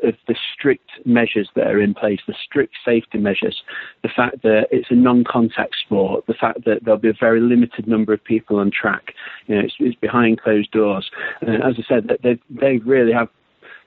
of 0.03 0.14
the 0.29 0.37
strict 0.55 0.90
measures 1.05 1.49
that 1.55 1.66
are 1.66 1.81
in 1.81 1.94
place, 1.94 2.20
the 2.27 2.35
strict 2.44 2.75
safety 2.85 3.18
measures, 3.18 3.62
the 4.03 4.11
fact 4.14 4.42
that 4.42 4.66
it's 4.70 4.90
a 4.90 4.94
non-contact 4.94 5.75
sport, 5.85 6.27
the 6.27 6.35
fact 6.35 6.64
that 6.64 6.85
there'll 6.85 7.01
be 7.01 7.09
a 7.09 7.14
very 7.18 7.40
limited 7.40 7.87
number 7.87 8.12
of 8.12 8.22
people 8.22 8.59
on 8.59 8.70
track, 8.70 9.14
you 9.46 9.55
know, 9.55 9.62
it's, 9.62 9.75
it's 9.79 9.99
behind 9.99 10.40
closed 10.40 10.70
doors. 10.70 11.11
And 11.40 11.62
as 11.62 11.75
I 11.79 11.83
said, 11.88 12.11
they 12.22 12.38
they 12.51 12.79
really 12.79 13.12
have 13.12 13.29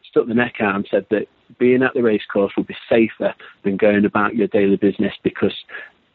stuck 0.10 0.28
the 0.28 0.34
neck 0.34 0.56
out 0.60 0.76
and 0.76 0.88
said 0.90 1.06
that 1.12 1.28
being 1.60 1.84
at 1.84 1.94
the 1.94 2.02
racecourse 2.02 2.54
will 2.56 2.64
be 2.64 2.76
safer 2.90 3.34
than 3.64 3.78
going 3.78 4.06
about 4.06 4.36
your 4.36 4.48
daily 4.48 4.78
business 4.78 5.14
because 5.24 5.54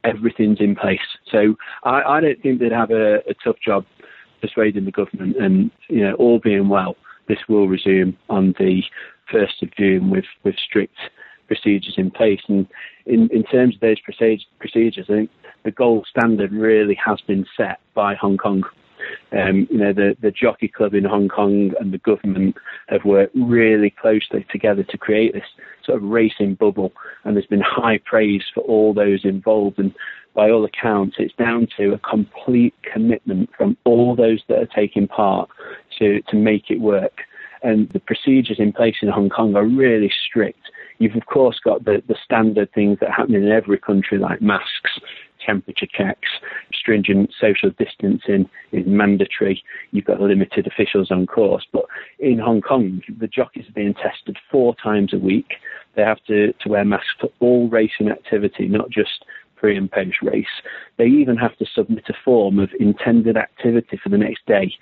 everything's 0.04 0.60
in 0.60 0.76
place. 0.76 1.00
So 1.30 1.56
I, 1.82 2.02
I 2.02 2.20
don't 2.20 2.40
think 2.42 2.60
they'd 2.60 2.72
have 2.72 2.90
a, 2.90 3.16
a 3.28 3.34
tough 3.42 3.56
job 3.64 3.84
persuading 4.40 4.84
the 4.84 4.92
government, 4.92 5.36
and 5.36 5.70
you 5.88 6.04
know, 6.04 6.14
all 6.14 6.38
being 6.38 6.68
well, 6.68 6.96
this 7.28 7.38
will 7.48 7.66
resume 7.66 8.16
on 8.28 8.54
the 8.58 8.82
first 9.32 9.62
of 9.62 9.74
June 9.76 10.10
with 10.10 10.26
with 10.44 10.56
strict 10.56 10.96
procedures 11.46 11.94
in 11.96 12.10
place. 12.10 12.40
And 12.48 12.66
in, 13.06 13.28
in 13.30 13.42
terms 13.44 13.74
of 13.74 13.80
those 13.80 14.00
procedures, 14.00 15.06
I 15.08 15.12
think 15.12 15.30
the 15.64 15.70
gold 15.70 16.06
standard 16.08 16.52
really 16.52 16.98
has 17.04 17.20
been 17.26 17.46
set 17.56 17.80
by 17.94 18.14
Hong 18.14 18.36
Kong. 18.36 18.62
Um, 19.32 19.66
you 19.70 19.78
know, 19.78 19.92
the, 19.92 20.16
the 20.20 20.30
jockey 20.30 20.68
club 20.68 20.94
in 20.94 21.04
Hong 21.04 21.28
Kong 21.28 21.72
and 21.80 21.92
the 21.92 21.98
government 21.98 22.56
have 22.88 23.04
worked 23.04 23.34
really 23.34 23.90
closely 23.90 24.46
together 24.50 24.84
to 24.84 24.98
create 24.98 25.32
this 25.32 25.44
sort 25.84 25.98
of 25.98 26.08
racing 26.08 26.54
bubble, 26.54 26.92
and 27.24 27.34
there's 27.34 27.46
been 27.46 27.60
high 27.60 27.98
praise 28.04 28.44
for 28.54 28.60
all 28.62 28.94
those 28.94 29.24
involved. 29.24 29.78
And 29.78 29.92
by 30.34 30.50
all 30.50 30.64
accounts, 30.64 31.16
it's 31.18 31.34
down 31.34 31.68
to 31.76 31.94
a 31.94 31.98
complete 31.98 32.74
commitment 32.92 33.50
from 33.56 33.76
all 33.84 34.14
those 34.14 34.42
that 34.48 34.58
are 34.58 34.66
taking 34.66 35.08
part 35.08 35.48
to, 35.98 36.20
to 36.22 36.36
make 36.36 36.70
it 36.70 36.80
work. 36.80 37.22
And 37.62 37.88
the 37.90 38.00
procedures 38.00 38.58
in 38.58 38.72
place 38.72 38.96
in 39.00 39.08
Hong 39.08 39.30
Kong 39.30 39.56
are 39.56 39.64
really 39.64 40.12
strict. 40.28 40.60
You've 40.98 41.16
of 41.16 41.26
course 41.26 41.58
got 41.58 41.84
the, 41.84 42.02
the 42.06 42.16
standard 42.22 42.72
things 42.72 42.98
that 43.00 43.10
happen 43.10 43.34
in 43.34 43.50
every 43.50 43.78
country, 43.78 44.18
like 44.18 44.42
masks, 44.42 45.00
temperature 45.44 45.86
checks, 45.86 46.28
stringent 46.72 47.32
social 47.40 47.70
distancing 47.78 48.48
is 48.72 48.84
mandatory. 48.86 49.62
You've 49.90 50.04
got 50.04 50.20
limited 50.20 50.66
officials 50.66 51.10
on 51.10 51.26
course. 51.26 51.66
But 51.72 51.84
in 52.18 52.38
Hong 52.38 52.60
Kong, 52.60 53.02
the 53.18 53.28
jockeys 53.28 53.68
are 53.68 53.72
being 53.72 53.94
tested 53.94 54.36
four 54.50 54.74
times 54.82 55.12
a 55.12 55.18
week. 55.18 55.54
They 55.94 56.02
have 56.02 56.22
to, 56.26 56.52
to 56.52 56.68
wear 56.68 56.84
masks 56.84 57.14
for 57.20 57.30
all 57.40 57.68
racing 57.68 58.08
activity, 58.08 58.66
not 58.66 58.90
just 58.90 59.24
pre 59.64 59.78
and 59.78 59.90
race. 60.22 60.46
They 60.98 61.06
even 61.06 61.36
have 61.36 61.56
to 61.56 61.64
submit 61.64 62.04
a 62.10 62.14
form 62.22 62.58
of 62.58 62.68
intended 62.78 63.38
activity 63.38 63.98
for 64.02 64.10
the 64.10 64.18
next 64.18 64.44
day 64.46 64.74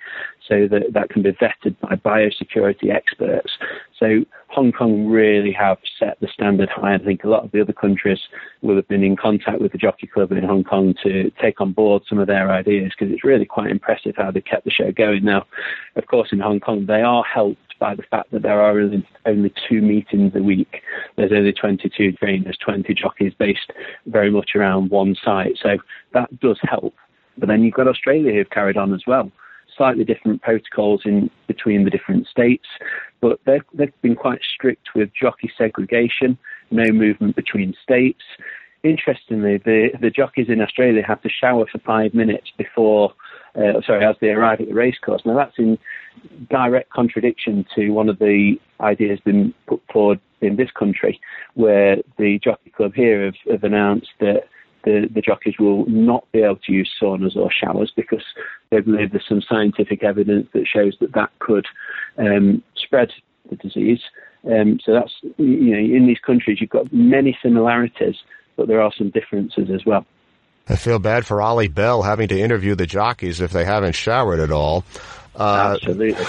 so 0.45 0.67
that 0.67 0.91
that 0.91 1.09
can 1.09 1.23
be 1.23 1.31
vetted 1.31 1.79
by 1.79 1.95
biosecurity 1.95 2.93
experts. 2.93 3.53
So 3.97 4.25
Hong 4.49 4.73
Kong 4.73 5.07
really 5.07 5.53
have 5.53 5.77
set 5.97 6.19
the 6.19 6.27
standard 6.27 6.67
high. 6.67 6.95
I 6.95 6.97
think 6.97 7.23
a 7.23 7.29
lot 7.29 7.45
of 7.45 7.51
the 7.51 7.61
other 7.61 7.71
countries 7.71 8.19
will 8.61 8.75
have 8.75 8.87
been 8.89 9.05
in 9.05 9.15
contact 9.15 9.61
with 9.61 9.71
the 9.71 9.77
Jockey 9.77 10.05
Club 10.05 10.33
in 10.33 10.43
Hong 10.43 10.65
Kong 10.65 10.93
to 11.03 11.31
take 11.41 11.61
on 11.61 11.71
board 11.71 12.03
some 12.07 12.19
of 12.19 12.27
their 12.27 12.51
ideas 12.51 12.91
because 12.91 13.13
it's 13.13 13.23
really 13.23 13.45
quite 13.45 13.71
impressive 13.71 14.15
how 14.17 14.31
they 14.31 14.41
kept 14.41 14.65
the 14.65 14.71
show 14.71 14.91
going. 14.91 15.23
Now, 15.23 15.45
of 15.95 16.07
course, 16.07 16.33
in 16.33 16.39
Hong 16.41 16.59
Kong, 16.59 16.85
they 16.87 17.01
are 17.01 17.23
helped 17.23 17.62
by 17.79 17.95
the 17.95 18.03
fact 18.03 18.31
that 18.31 18.41
there 18.41 18.61
are 18.61 18.79
only, 18.79 19.53
two 19.69 19.81
meetings 19.81 20.33
a 20.35 20.43
week. 20.43 20.81
There's 21.17 21.31
only 21.31 21.53
22 21.53 22.13
trainers, 22.13 22.57
20 22.63 22.93
jockeys 22.93 23.33
based 23.37 23.71
very 24.05 24.31
much 24.31 24.51
around 24.55 24.89
one 24.89 25.15
site. 25.23 25.57
So 25.61 25.77
that 26.13 26.39
does 26.39 26.59
help. 26.63 26.93
But 27.37 27.47
then 27.47 27.63
you've 27.63 27.73
got 27.73 27.87
Australia 27.87 28.33
who've 28.33 28.49
carried 28.49 28.77
on 28.77 28.93
as 28.93 29.03
well. 29.07 29.31
Slightly 29.75 30.03
different 30.03 30.41
protocols 30.41 31.01
in 31.05 31.31
between 31.47 31.83
the 31.83 31.89
different 31.89 32.27
states, 32.27 32.67
but 33.21 33.39
they've, 33.45 33.63
they've 33.73 34.01
been 34.01 34.15
quite 34.15 34.41
strict 34.53 34.89
with 34.93 35.09
jockey 35.19 35.51
segregation, 35.57 36.37
no 36.69 36.91
movement 36.91 37.35
between 37.35 37.73
states. 37.81 38.21
Interestingly, 38.83 39.57
the, 39.57 39.89
the 39.99 40.11
jockeys 40.11 40.47
in 40.49 40.61
Australia 40.61 41.01
have 41.07 41.21
to 41.23 41.29
shower 41.29 41.65
for 41.71 41.79
five 41.79 42.13
minutes 42.13 42.51
before 42.57 43.13
uh, 43.55 43.81
sorry, 43.85 44.05
as 44.05 44.15
they 44.19 44.29
arrive 44.29 44.61
at 44.61 44.67
the 44.67 44.73
racecourse. 44.73 45.21
Now 45.25 45.35
that's 45.35 45.57
in 45.57 45.77
direct 46.49 46.89
contradiction 46.91 47.65
to 47.75 47.89
one 47.89 48.09
of 48.09 48.19
the 48.19 48.55
ideas 48.81 49.19
been 49.23 49.53
put 49.67 49.81
forward 49.91 50.19
in 50.41 50.55
this 50.55 50.71
country, 50.77 51.19
where 51.53 51.97
the 52.17 52.39
jockey 52.43 52.71
club 52.71 52.93
here 52.93 53.25
have, 53.25 53.35
have 53.49 53.63
announced 53.63 54.09
that 54.19 54.43
the, 54.83 55.07
the, 55.13 55.21
jockeys 55.21 55.55
will 55.59 55.85
not 55.85 56.29
be 56.33 56.41
able 56.41 56.57
to 56.57 56.73
use 56.73 56.91
saunas 57.01 57.37
or 57.37 57.49
showers 57.49 57.93
because 57.95 58.23
they 58.69 58.81
believe 58.81 59.11
there's 59.11 59.23
some 59.29 59.41
scientific 59.47 60.03
evidence 60.03 60.47
that 60.53 60.67
shows 60.67 60.97
that 60.99 61.13
that 61.13 61.29
could 61.39 61.65
um, 62.17 62.61
spread 62.75 63.09
the 63.49 63.55
disease. 63.55 64.01
Um, 64.45 64.79
so 64.83 64.91
that's 64.91 65.13
you 65.37 65.71
know 65.71 65.77
in 65.77 66.05
these 66.05 66.19
countries 66.19 66.57
you've 66.59 66.69
got 66.69 66.91
many 66.91 67.37
similarities, 67.41 68.15
but 68.57 68.67
there 68.67 68.81
are 68.81 68.91
some 68.97 69.09
differences 69.09 69.69
as 69.73 69.85
well. 69.85 70.05
I 70.67 70.75
feel 70.75 70.99
bad 70.99 71.25
for 71.25 71.41
Oli 71.41 71.67
Bell 71.67 72.01
having 72.03 72.29
to 72.29 72.39
interview 72.39 72.75
the 72.75 72.85
jockeys 72.85 73.41
if 73.41 73.51
they 73.51 73.65
haven't 73.65 73.93
showered 73.95 74.39
at 74.39 74.51
all. 74.51 74.85
Uh, 75.35 75.75
Absolutely. 75.75 76.25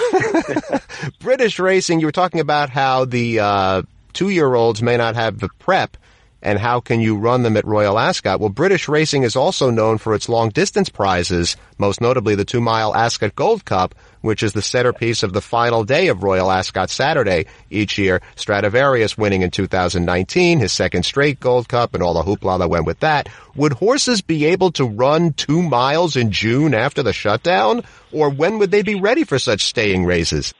British 1.19 1.59
racing, 1.59 1.99
you 1.99 2.07
were 2.07 2.11
talking 2.11 2.39
about 2.39 2.69
how 2.69 3.05
the 3.05 3.39
uh, 3.39 3.81
two 4.13 4.29
year 4.29 4.53
olds 4.53 4.81
may 4.81 4.97
not 4.97 5.15
have 5.15 5.39
the 5.39 5.49
prep 5.59 5.97
and 6.45 6.59
how 6.59 6.79
can 6.79 7.01
you 7.01 7.17
run 7.17 7.41
them 7.41 7.57
at 7.57 7.65
Royal 7.65 7.97
Ascot? 7.97 8.39
Well, 8.39 8.49
British 8.49 8.87
racing 8.87 9.23
is 9.23 9.35
also 9.35 9.71
known 9.71 9.97
for 9.97 10.13
its 10.13 10.29
long 10.29 10.49
distance 10.49 10.89
prizes, 10.89 11.57
most 11.79 11.99
notably 11.99 12.35
the 12.35 12.45
two 12.45 12.61
mile 12.61 12.95
Ascot 12.95 13.35
Gold 13.35 13.65
Cup, 13.65 13.95
which 14.21 14.43
is 14.43 14.53
the 14.53 14.61
centerpiece 14.61 15.23
of 15.23 15.33
the 15.33 15.41
final 15.41 15.83
day 15.83 16.07
of 16.07 16.21
Royal 16.21 16.51
Ascot 16.51 16.91
Saturday 16.91 17.47
each 17.71 17.97
year. 17.97 18.21
Stradivarius 18.35 19.17
winning 19.17 19.41
in 19.41 19.49
2019, 19.49 20.59
his 20.59 20.71
second 20.71 21.01
straight 21.03 21.39
Gold 21.39 21.67
Cup 21.67 21.95
and 21.95 22.03
all 22.03 22.13
the 22.13 22.21
hoopla 22.21 22.59
that 22.59 22.69
went 22.69 22.85
with 22.85 22.99
that. 22.99 23.27
Would 23.55 23.73
horses 23.73 24.21
be 24.21 24.45
able 24.45 24.71
to 24.73 24.85
run 24.85 25.33
two 25.33 25.63
miles 25.63 26.15
in 26.15 26.31
June 26.31 26.75
after 26.75 27.01
the 27.01 27.13
shutdown? 27.13 27.81
Or 28.11 28.29
when 28.29 28.59
would 28.59 28.69
they 28.69 28.83
be 28.83 28.95
ready 28.95 29.23
for 29.23 29.39
such 29.39 29.63
staying 29.63 30.05
races? 30.05 30.53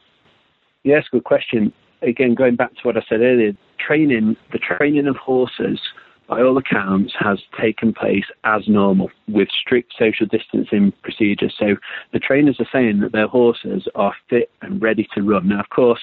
Yes, 0.81 1.03
good 1.11 1.23
question. 1.23 1.71
Again, 2.01 2.33
going 2.33 2.55
back 2.55 2.71
to 2.71 2.81
what 2.81 2.97
I 2.97 3.01
said 3.07 3.21
earlier, 3.21 3.53
training, 3.85 4.35
the 4.51 4.59
training 4.59 5.07
of 5.07 5.15
horses, 5.15 5.79
by 6.27 6.41
all 6.41 6.57
accounts, 6.57 7.13
has 7.19 7.39
taken 7.59 7.93
place 7.93 8.25
as 8.43 8.67
normal 8.67 9.11
with 9.27 9.47
strict 9.49 9.93
social 9.97 10.25
distancing 10.25 10.91
procedures. 11.03 11.53
So 11.57 11.75
the 12.13 12.19
trainers 12.19 12.59
are 12.59 12.67
saying 12.71 13.01
that 13.01 13.11
their 13.11 13.27
horses 13.27 13.87
are 13.95 14.13
fit 14.29 14.49
and 14.61 14.81
ready 14.81 15.07
to 15.13 15.21
run. 15.21 15.49
Now, 15.49 15.59
of 15.59 15.69
course, 15.69 16.01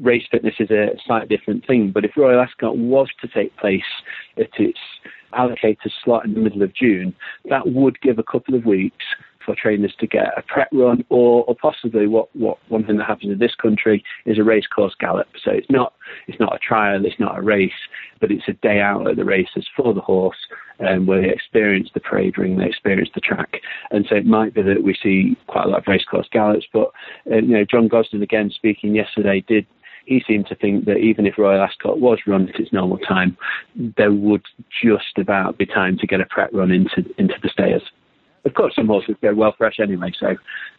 race 0.00 0.24
fitness 0.30 0.54
is 0.58 0.70
a 0.70 0.90
slightly 1.04 1.36
different 1.36 1.66
thing, 1.66 1.90
but 1.92 2.04
if 2.04 2.16
Royal 2.16 2.40
Ascot 2.40 2.76
was 2.76 3.08
to 3.20 3.28
take 3.28 3.56
place 3.56 3.82
at 4.36 4.50
its 4.58 4.78
allocated 5.32 5.92
slot 6.04 6.24
in 6.24 6.34
the 6.34 6.40
middle 6.40 6.62
of 6.62 6.74
June, 6.74 7.14
that 7.50 7.66
would 7.66 8.00
give 8.00 8.18
a 8.18 8.22
couple 8.22 8.54
of 8.54 8.64
weeks 8.64 9.04
for 9.44 9.54
trainers 9.54 9.94
to 10.00 10.06
get 10.06 10.36
a 10.36 10.42
prep 10.42 10.68
run, 10.72 11.04
or, 11.08 11.44
or 11.44 11.54
possibly 11.54 12.06
what, 12.06 12.34
what 12.34 12.58
one 12.68 12.84
thing 12.84 12.96
that 12.96 13.06
happens 13.06 13.32
in 13.32 13.38
this 13.38 13.54
country 13.54 14.04
is 14.26 14.38
a 14.38 14.44
race 14.44 14.66
course 14.66 14.94
gallop. 14.98 15.28
So 15.42 15.50
it's 15.50 15.70
not 15.70 15.92
it's 16.26 16.40
not 16.40 16.54
a 16.54 16.58
trial, 16.58 17.04
it's 17.04 17.20
not 17.20 17.38
a 17.38 17.42
race, 17.42 17.72
but 18.20 18.30
it's 18.30 18.48
a 18.48 18.52
day 18.52 18.80
out 18.80 19.08
at 19.08 19.16
the 19.16 19.24
races 19.24 19.66
for 19.76 19.94
the 19.94 20.00
horse, 20.00 20.36
um, 20.86 21.06
where 21.06 21.22
they 21.22 21.30
experience 21.30 21.90
the 21.94 22.00
parade 22.00 22.38
ring, 22.38 22.58
they 22.58 22.66
experience 22.66 23.10
the 23.14 23.20
track, 23.20 23.60
and 23.90 24.06
so 24.08 24.16
it 24.16 24.26
might 24.26 24.54
be 24.54 24.62
that 24.62 24.82
we 24.82 24.96
see 25.02 25.36
quite 25.46 25.66
a 25.66 25.68
lot 25.68 25.80
of 25.80 25.86
race 25.86 26.04
course 26.04 26.28
gallops. 26.32 26.66
But 26.72 26.90
uh, 27.30 27.36
you 27.36 27.56
know, 27.56 27.64
John 27.64 27.88
Gosden 27.88 28.22
again 28.22 28.50
speaking 28.50 28.94
yesterday 28.94 29.44
did 29.46 29.66
he 30.06 30.22
seemed 30.26 30.46
to 30.48 30.54
think 30.54 30.84
that 30.84 30.98
even 30.98 31.26
if 31.26 31.38
Royal 31.38 31.62
Ascot 31.62 31.98
was 31.98 32.18
run 32.26 32.48
at 32.48 32.60
its 32.60 32.72
normal 32.72 32.98
time, 32.98 33.36
there 33.96 34.12
would 34.12 34.44
just 34.82 35.16
about 35.18 35.58
be 35.58 35.66
time 35.66 35.96
to 35.98 36.06
get 36.06 36.20
a 36.20 36.26
prep 36.26 36.50
run 36.52 36.70
into 36.70 37.04
into 37.18 37.34
the 37.42 37.48
stayers. 37.48 37.82
Of 38.44 38.54
course, 38.54 38.74
some 38.76 38.86
horses 38.86 39.16
go 39.22 39.34
well 39.34 39.54
fresh 39.56 39.80
anyway, 39.80 40.12
so 40.18 40.36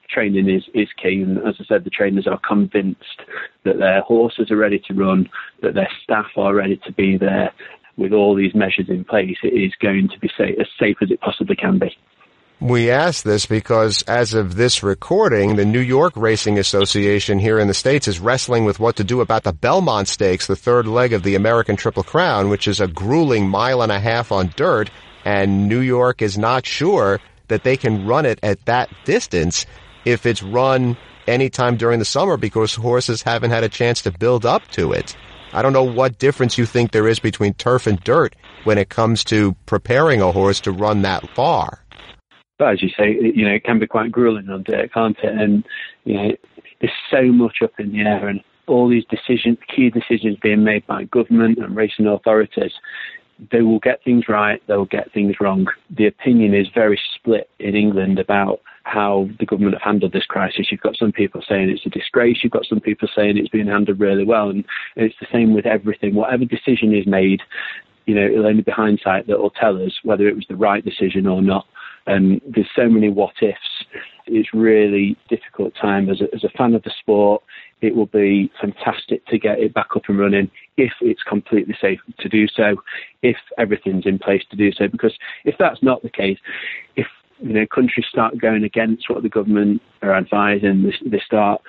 training 0.10 0.50
is, 0.50 0.64
is 0.74 0.88
key. 1.02 1.22
And 1.22 1.40
as 1.40 1.56
I 1.60 1.66
said, 1.66 1.84
the 1.84 1.90
trainers 1.90 2.28
are 2.28 2.40
convinced 2.48 3.22
that 3.64 3.80
their 3.80 4.02
horses 4.02 4.52
are 4.52 4.58
ready 4.58 4.80
to 4.88 4.94
run, 4.94 5.30
that 5.62 5.74
their 5.74 5.90
staff 6.04 6.28
are 6.38 6.54
ready 6.54 6.80
to 6.86 6.92
be 6.92 7.18
there, 7.18 7.52
with 7.98 8.12
all 8.12 8.36
these 8.36 8.54
measures 8.54 8.90
in 8.90 9.04
place, 9.04 9.38
it 9.44 9.54
is 9.54 9.74
going 9.82 10.10
to 10.10 10.20
be 10.20 10.30
safe, 10.38 10.56
as 10.60 10.68
safe 10.80 10.98
as 11.02 11.12
it 11.12 11.22
possibly 11.22 11.56
can 11.56 11.80
be. 11.80 11.96
We 12.60 12.90
ask 12.90 13.24
this 13.24 13.46
because 13.46 14.02
as 14.04 14.34
of 14.34 14.56
this 14.56 14.82
recording, 14.82 15.56
the 15.56 15.66
New 15.66 15.82
York 15.82 16.14
Racing 16.16 16.58
Association 16.58 17.38
here 17.38 17.60
in 17.60 17.68
the 17.68 17.74
States 17.74 18.08
is 18.08 18.20
wrestling 18.20 18.64
with 18.64 18.80
what 18.80 18.96
to 18.96 19.04
do 19.04 19.22
about 19.22 19.44
the 19.44 19.52
Belmont 19.52 20.08
Stakes, 20.08 20.48
the 20.48 20.56
third 20.56 20.88
leg 20.88 21.12
of 21.12 21.24
the 21.24 21.36
American 21.36 21.76
Triple 21.76 22.04
Crown, 22.04 22.50
which 22.50 22.68
is 22.68 22.80
a 22.80 22.88
grueling 22.88 23.48
mile 23.48 23.82
and 23.82 23.92
a 23.92 24.00
half 24.00 24.32
on 24.32 24.54
dirt, 24.56 24.90
and 25.26 25.68
New 25.68 25.82
York 25.82 26.22
is 26.22 26.38
not 26.38 26.66
sure 26.66 27.20
that 27.48 27.64
they 27.64 27.78
can 27.78 28.06
run 28.06 28.26
it 28.26 28.40
at 28.44 28.66
that 28.66 28.90
distance 29.06 29.66
if 30.06 30.26
it's 30.26 30.44
run 30.44 30.98
anytime 31.28 31.78
during 31.78 32.00
the 32.00 32.06
summer 32.06 32.38
because 32.38 32.76
horses 32.76 33.22
haven't 33.24 33.52
had 33.52 33.64
a 33.64 33.70
chance 33.70 34.02
to 34.04 34.12
build 34.12 34.46
up 34.46 34.68
to 34.70 34.92
it. 34.92 35.16
I 35.54 35.62
don't 35.62 35.74
know 35.74 35.84
what 35.84 36.20
difference 36.20 36.58
you 36.58 36.66
think 36.66 36.92
there 36.92 37.08
is 37.08 37.20
between 37.20 37.54
turf 37.54 37.88
and 37.88 38.00
dirt 38.02 38.36
when 38.66 38.78
it 38.78 38.90
comes 38.90 39.24
to 39.26 39.56
preparing 39.66 40.22
a 40.22 40.32
horse 40.32 40.60
to 40.62 40.72
run 40.72 41.02
that 41.04 41.30
far 41.30 41.86
but 42.58 42.74
as 42.74 42.82
you 42.82 42.90
say, 42.90 43.18
you 43.36 43.46
know, 43.46 43.54
it 43.54 43.64
can 43.64 43.80
be 43.80 43.88
quite 43.88 44.12
grueling 44.12 44.50
on 44.50 44.64
dirt, 44.64 44.94
can't 44.94 45.18
it? 45.22 45.38
And 45.38 45.66
you 46.06 46.14
know, 46.14 46.32
there's 46.80 46.94
so 47.12 47.24
much 47.24 47.58
up 47.62 47.72
in 47.80 47.92
the 47.92 48.02
air, 48.02 48.28
and 48.28 48.42
all 48.68 48.88
these 48.88 49.06
decisions, 49.06 49.58
key 49.74 49.90
decisions 49.90 50.38
being 50.42 50.64
made 50.64 50.86
by 50.88 51.04
government 51.06 51.58
and 51.60 51.76
racing 51.76 52.08
authorities. 52.08 52.72
They 53.52 53.62
will 53.62 53.80
get 53.80 54.04
things 54.04 54.26
right, 54.30 54.62
they 54.68 54.76
will 54.76 54.86
get 54.86 55.12
things 55.12 55.36
wrong. 55.40 55.68
The 55.90 56.08
opinion 56.08 56.54
is 56.54 56.68
very 56.74 57.00
split 57.16 57.50
in 57.60 57.76
England 57.76 58.20
about 58.20 58.62
how 58.84 59.28
the 59.40 59.46
government 59.46 59.74
have 59.74 59.82
handled 59.82 60.14
this 60.14 60.26
crisis. 60.26 60.68
You've 60.72 60.82
got 60.82 60.96
some 60.96 61.12
people 61.12 61.42
saying 61.48 61.70
it's 61.70 61.86
a 61.86 61.90
disgrace. 61.90 62.38
You've 62.44 62.54
got 62.54 62.68
some 62.68 62.80
people 62.80 63.10
saying 63.14 63.38
it's 63.38 63.50
been 63.50 63.68
handled 63.68 64.00
really 64.00 64.24
well. 64.24 64.50
And 64.50 64.64
it's 64.96 65.16
the 65.20 65.28
same 65.34 65.54
with 65.54 65.66
everything. 65.66 66.14
Whatever 66.14 66.46
decision 66.46 66.94
is 66.96 67.08
made, 67.08 67.42
you 68.06 68.14
know, 68.14 68.26
it'll 68.26 68.46
only 68.46 68.62
be 68.62 68.72
hindsight 68.72 69.28
that 69.28 69.40
will 69.40 69.50
tell 69.50 69.84
us 69.84 69.92
whether 70.04 70.28
it 70.28 70.36
was 70.36 70.46
the 70.48 70.56
right 70.56 70.86
decision 70.86 71.26
or 71.26 71.42
not. 71.42 71.66
And 72.08 72.42
there's 72.48 72.70
so 72.76 72.88
many 72.88 73.10
what 73.10 73.34
ifs. 73.42 73.58
It's 74.28 74.54
really 74.54 75.18
difficult 75.30 75.74
time 75.80 76.10
as 76.10 76.22
a, 76.22 76.26
as 76.34 76.44
a 76.44 76.50
fan 76.58 76.74
of 76.74 76.84
the 76.84 76.92
sport. 77.00 77.44
It 77.82 77.96
will 77.96 78.08
be 78.08 78.52
fantastic 78.60 79.26
to 79.28 79.38
get 79.38 79.60
it 79.60 79.74
back 79.74 79.90
up 79.96 80.04
and 80.08 80.18
running 80.18 80.50
if 80.78 80.94
it's 81.02 81.24
completely 81.24 81.76
safe 81.80 82.00
to 82.20 82.30
do 82.30 82.48
so, 82.48 82.76
if 83.22 83.38
everything's 83.58 84.06
in 84.06 84.20
place 84.20 84.44
to 84.50 84.58
do 84.58 84.72
so. 84.72 84.88
Because 84.88 85.14
if 85.46 85.56
that's 85.60 85.84
not 85.84 86.02
the 86.02 86.10
case, 86.10 86.40
if 86.96 87.08
you 87.40 87.54
know 87.54 87.66
countries 87.68 88.06
start 88.10 88.38
going 88.40 88.64
against 88.64 89.10
what 89.10 89.24
the 89.24 89.30
government 89.30 89.82
are 90.02 90.16
advising, 90.16 90.92
they 91.06 91.22
start 91.26 91.62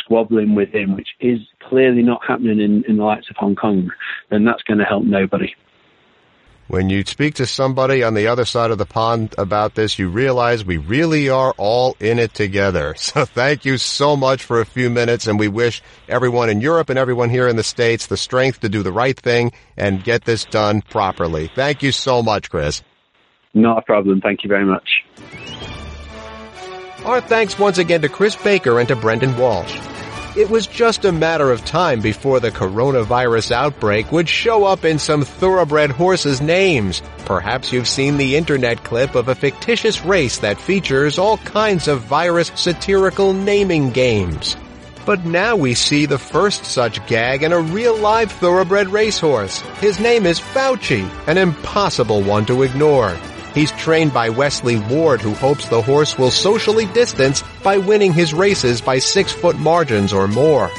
squabbling 0.00 0.54
within, 0.54 0.94
which 0.94 1.08
is 1.20 1.40
clearly 1.68 2.02
not 2.02 2.20
happening 2.26 2.60
in, 2.60 2.84
in 2.88 2.96
the 2.96 3.04
likes 3.04 3.28
of 3.30 3.36
Hong 3.36 3.54
Kong, 3.54 3.90
then 4.30 4.44
that's 4.44 4.62
going 4.62 4.78
to 4.78 4.84
help 4.84 5.04
nobody. 5.04 5.54
When 6.68 6.90
you 6.90 7.04
speak 7.04 7.34
to 7.34 7.46
somebody 7.46 8.02
on 8.02 8.14
the 8.14 8.26
other 8.26 8.44
side 8.44 8.72
of 8.72 8.78
the 8.78 8.86
pond 8.86 9.36
about 9.38 9.76
this, 9.76 10.00
you 10.00 10.08
realize 10.08 10.64
we 10.64 10.78
really 10.78 11.28
are 11.28 11.54
all 11.56 11.96
in 12.00 12.18
it 12.18 12.34
together. 12.34 12.94
So 13.06 13.24
thank 13.24 13.64
you 13.64 13.78
so 13.78 14.16
much 14.16 14.42
for 14.42 14.60
a 14.60 14.66
few 14.66 14.90
minutes 14.90 15.26
and 15.26 15.38
we 15.38 15.48
wish 15.48 15.80
everyone 16.08 16.50
in 16.50 16.60
Europe 16.60 16.90
and 16.90 16.98
everyone 16.98 17.30
here 17.30 17.46
in 17.46 17.56
the 17.56 17.62
States 17.62 18.06
the 18.06 18.16
strength 18.16 18.60
to 18.60 18.68
do 18.68 18.82
the 18.82 18.92
right 18.92 19.18
thing 19.18 19.52
and 19.76 20.02
get 20.02 20.24
this 20.24 20.44
done 20.44 20.82
properly. 20.82 21.48
Thank 21.54 21.82
you 21.82 21.92
so 21.92 22.22
much, 22.22 22.50
Chris. 22.50 22.82
Not 23.54 23.78
a 23.78 23.82
problem. 23.82 24.20
Thank 24.20 24.42
you 24.42 24.48
very 24.48 24.66
much. 24.66 24.88
Our 27.04 27.20
thanks 27.20 27.58
once 27.58 27.78
again 27.78 28.02
to 28.02 28.08
Chris 28.08 28.36
Baker 28.36 28.80
and 28.80 28.88
to 28.88 28.96
Brendan 28.96 29.38
Walsh. 29.38 29.78
It 30.36 30.50
was 30.50 30.66
just 30.66 31.06
a 31.06 31.12
matter 31.12 31.50
of 31.50 31.64
time 31.64 32.02
before 32.02 32.40
the 32.40 32.50
coronavirus 32.50 33.52
outbreak 33.52 34.12
would 34.12 34.28
show 34.28 34.64
up 34.64 34.84
in 34.84 34.98
some 34.98 35.24
thoroughbred 35.24 35.90
horses' 35.90 36.42
names. 36.42 37.00
Perhaps 37.24 37.72
you've 37.72 37.88
seen 37.88 38.18
the 38.18 38.36
internet 38.36 38.84
clip 38.84 39.14
of 39.14 39.28
a 39.28 39.34
fictitious 39.34 40.04
race 40.04 40.40
that 40.40 40.60
features 40.60 41.16
all 41.16 41.38
kinds 41.38 41.88
of 41.88 42.02
virus 42.02 42.52
satirical 42.54 43.32
naming 43.32 43.88
games. 43.88 44.58
But 45.06 45.24
now 45.24 45.56
we 45.56 45.72
see 45.72 46.04
the 46.04 46.18
first 46.18 46.66
such 46.66 47.06
gag 47.06 47.42
in 47.42 47.52
a 47.52 47.60
real 47.60 47.96
live 47.96 48.30
thoroughbred 48.30 48.88
racehorse. 48.88 49.60
His 49.80 49.98
name 49.98 50.26
is 50.26 50.38
Fauci, 50.38 51.08
an 51.26 51.38
impossible 51.38 52.20
one 52.20 52.44
to 52.44 52.62
ignore. 52.62 53.16
He's 53.56 53.72
trained 53.72 54.12
by 54.12 54.28
Wesley 54.28 54.78
Ward 54.78 55.22
who 55.22 55.32
hopes 55.32 55.66
the 55.70 55.80
horse 55.80 56.18
will 56.18 56.30
socially 56.30 56.84
distance 56.92 57.42
by 57.64 57.78
winning 57.78 58.12
his 58.12 58.34
races 58.34 58.82
by 58.82 58.98
six 58.98 59.32
foot 59.32 59.56
margins 59.56 60.12
or 60.12 60.28
more. 60.28 60.70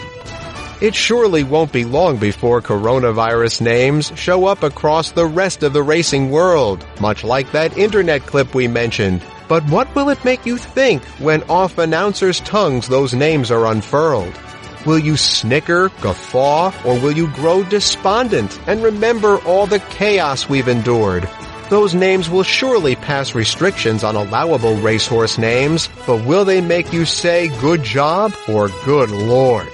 It 0.80 0.94
surely 0.94 1.44
won't 1.44 1.72
be 1.72 1.86
long 1.86 2.18
before 2.18 2.62
coronavirus 2.62 3.62
names 3.62 4.12
show 4.16 4.46
up 4.46 4.62
across 4.62 5.10
the 5.10 5.26
rest 5.26 5.64
of 5.64 5.74
the 5.74 5.82
racing 5.82 6.30
world, 6.30 6.86
much 7.02 7.24
like 7.24 7.52
that 7.52 7.76
internet 7.80 8.28
clip 8.28 8.54
we 8.54 8.68
mentioned. 8.68 9.24
But 9.48 9.68
what 9.72 9.96
will 9.96 10.10
it 10.10 10.24
make 10.24 10.46
you 10.46 10.58
think 10.58 11.04
when 11.18 11.42
off 11.50 11.80
announcers' 11.80 12.42
tongues 12.42 12.88
those 12.88 13.12
names 13.12 13.50
are 13.50 13.66
unfurled? 13.66 14.40
Will 14.86 15.00
you 15.00 15.18
snicker, 15.18 15.90
guffaw, 16.02 16.72
or 16.86 17.00
will 17.00 17.14
you 17.14 17.28
grow 17.30 17.64
despondent 17.64 18.60
and 18.68 18.84
remember 18.84 19.40
all 19.46 19.66
the 19.66 19.80
chaos 19.80 20.48
we've 20.48 20.68
endured? 20.68 21.28
Those 21.70 21.94
names 21.94 22.30
will 22.30 22.44
surely 22.44 22.96
pass 22.96 23.36
restrictions 23.36 24.06
on 24.06 24.16
allowable 24.16 24.78
racehorse 24.78 25.38
names, 25.38 25.90
but 26.06 26.24
will 26.24 26.46
they 26.46 26.62
make 26.62 26.94
you 26.94 27.04
say 27.04 27.50
good 27.60 27.84
job 27.84 28.34
or 28.48 28.70
good 28.86 29.12
lord? 29.12 29.68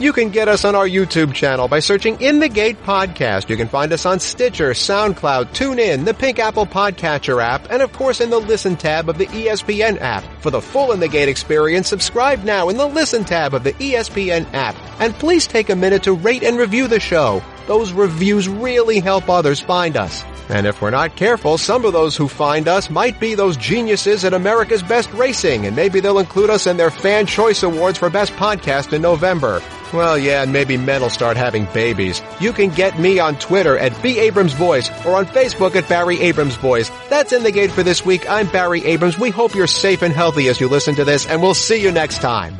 You 0.00 0.12
can 0.12 0.30
get 0.30 0.48
us 0.48 0.64
on 0.64 0.74
our 0.74 0.88
YouTube 0.88 1.32
channel 1.32 1.68
by 1.68 1.78
searching 1.78 2.20
In 2.20 2.40
the 2.40 2.48
Gate 2.48 2.82
Podcast. 2.82 3.48
You 3.48 3.56
can 3.56 3.68
find 3.68 3.92
us 3.92 4.04
on 4.04 4.18
Stitcher, 4.18 4.70
SoundCloud, 4.70 5.54
TuneIn, 5.54 6.04
the 6.04 6.14
Pink 6.14 6.40
Apple 6.40 6.66
Podcatcher 6.66 7.40
app, 7.40 7.70
and 7.70 7.80
of 7.80 7.92
course 7.92 8.20
in 8.20 8.30
the 8.30 8.40
Listen 8.40 8.74
tab 8.74 9.08
of 9.08 9.16
the 9.16 9.26
ESPN 9.26 10.00
app. 10.00 10.24
For 10.40 10.50
the 10.50 10.60
full 10.60 10.90
In 10.90 10.98
the 10.98 11.06
Gate 11.06 11.28
experience, 11.28 11.88
subscribe 11.88 12.42
now 12.42 12.70
in 12.70 12.76
the 12.76 12.88
Listen 12.88 13.22
tab 13.22 13.54
of 13.54 13.62
the 13.62 13.72
ESPN 13.74 14.52
app. 14.52 14.74
And 14.98 15.14
please 15.14 15.46
take 15.46 15.70
a 15.70 15.76
minute 15.76 16.02
to 16.02 16.12
rate 16.12 16.42
and 16.42 16.58
review 16.58 16.88
the 16.88 16.98
show. 16.98 17.40
Those 17.68 17.92
reviews 17.92 18.48
really 18.48 18.98
help 18.98 19.28
others 19.30 19.60
find 19.60 19.96
us. 19.96 20.24
And 20.48 20.66
if 20.66 20.82
we're 20.82 20.90
not 20.90 21.16
careful, 21.16 21.56
some 21.56 21.84
of 21.84 21.92
those 21.92 22.16
who 22.16 22.28
find 22.28 22.68
us 22.68 22.90
might 22.90 23.18
be 23.18 23.34
those 23.34 23.56
geniuses 23.56 24.24
at 24.24 24.34
America's 24.34 24.82
Best 24.82 25.10
Racing, 25.12 25.66
and 25.66 25.74
maybe 25.74 26.00
they'll 26.00 26.18
include 26.18 26.50
us 26.50 26.66
in 26.66 26.76
their 26.76 26.90
Fan 26.90 27.26
Choice 27.26 27.62
Awards 27.62 27.98
for 27.98 28.10
Best 28.10 28.32
Podcast 28.32 28.92
in 28.92 29.00
November. 29.00 29.62
Well, 29.92 30.18
yeah, 30.18 30.42
and 30.42 30.52
maybe 30.52 30.76
men 30.76 31.02
will 31.02 31.08
start 31.08 31.36
having 31.36 31.66
babies. 31.66 32.20
You 32.40 32.52
can 32.52 32.70
get 32.70 32.98
me 32.98 33.20
on 33.20 33.38
Twitter 33.38 33.78
at 33.78 34.02
B. 34.02 34.18
Abrams 34.18 34.52
Voice 34.52 34.90
or 35.06 35.16
on 35.16 35.26
Facebook 35.26 35.76
at 35.76 35.88
Barry 35.88 36.20
Abrams 36.20 36.56
Voice. 36.56 36.90
That's 37.08 37.32
in 37.32 37.42
the 37.42 37.52
gate 37.52 37.70
for 37.70 37.82
this 37.82 38.04
week. 38.04 38.28
I'm 38.28 38.48
Barry 38.48 38.84
Abrams. 38.84 39.18
We 39.18 39.30
hope 39.30 39.54
you're 39.54 39.66
safe 39.66 40.02
and 40.02 40.12
healthy 40.12 40.48
as 40.48 40.60
you 40.60 40.68
listen 40.68 40.96
to 40.96 41.04
this, 41.04 41.26
and 41.26 41.40
we'll 41.40 41.54
see 41.54 41.80
you 41.80 41.92
next 41.92 42.18
time. 42.20 42.58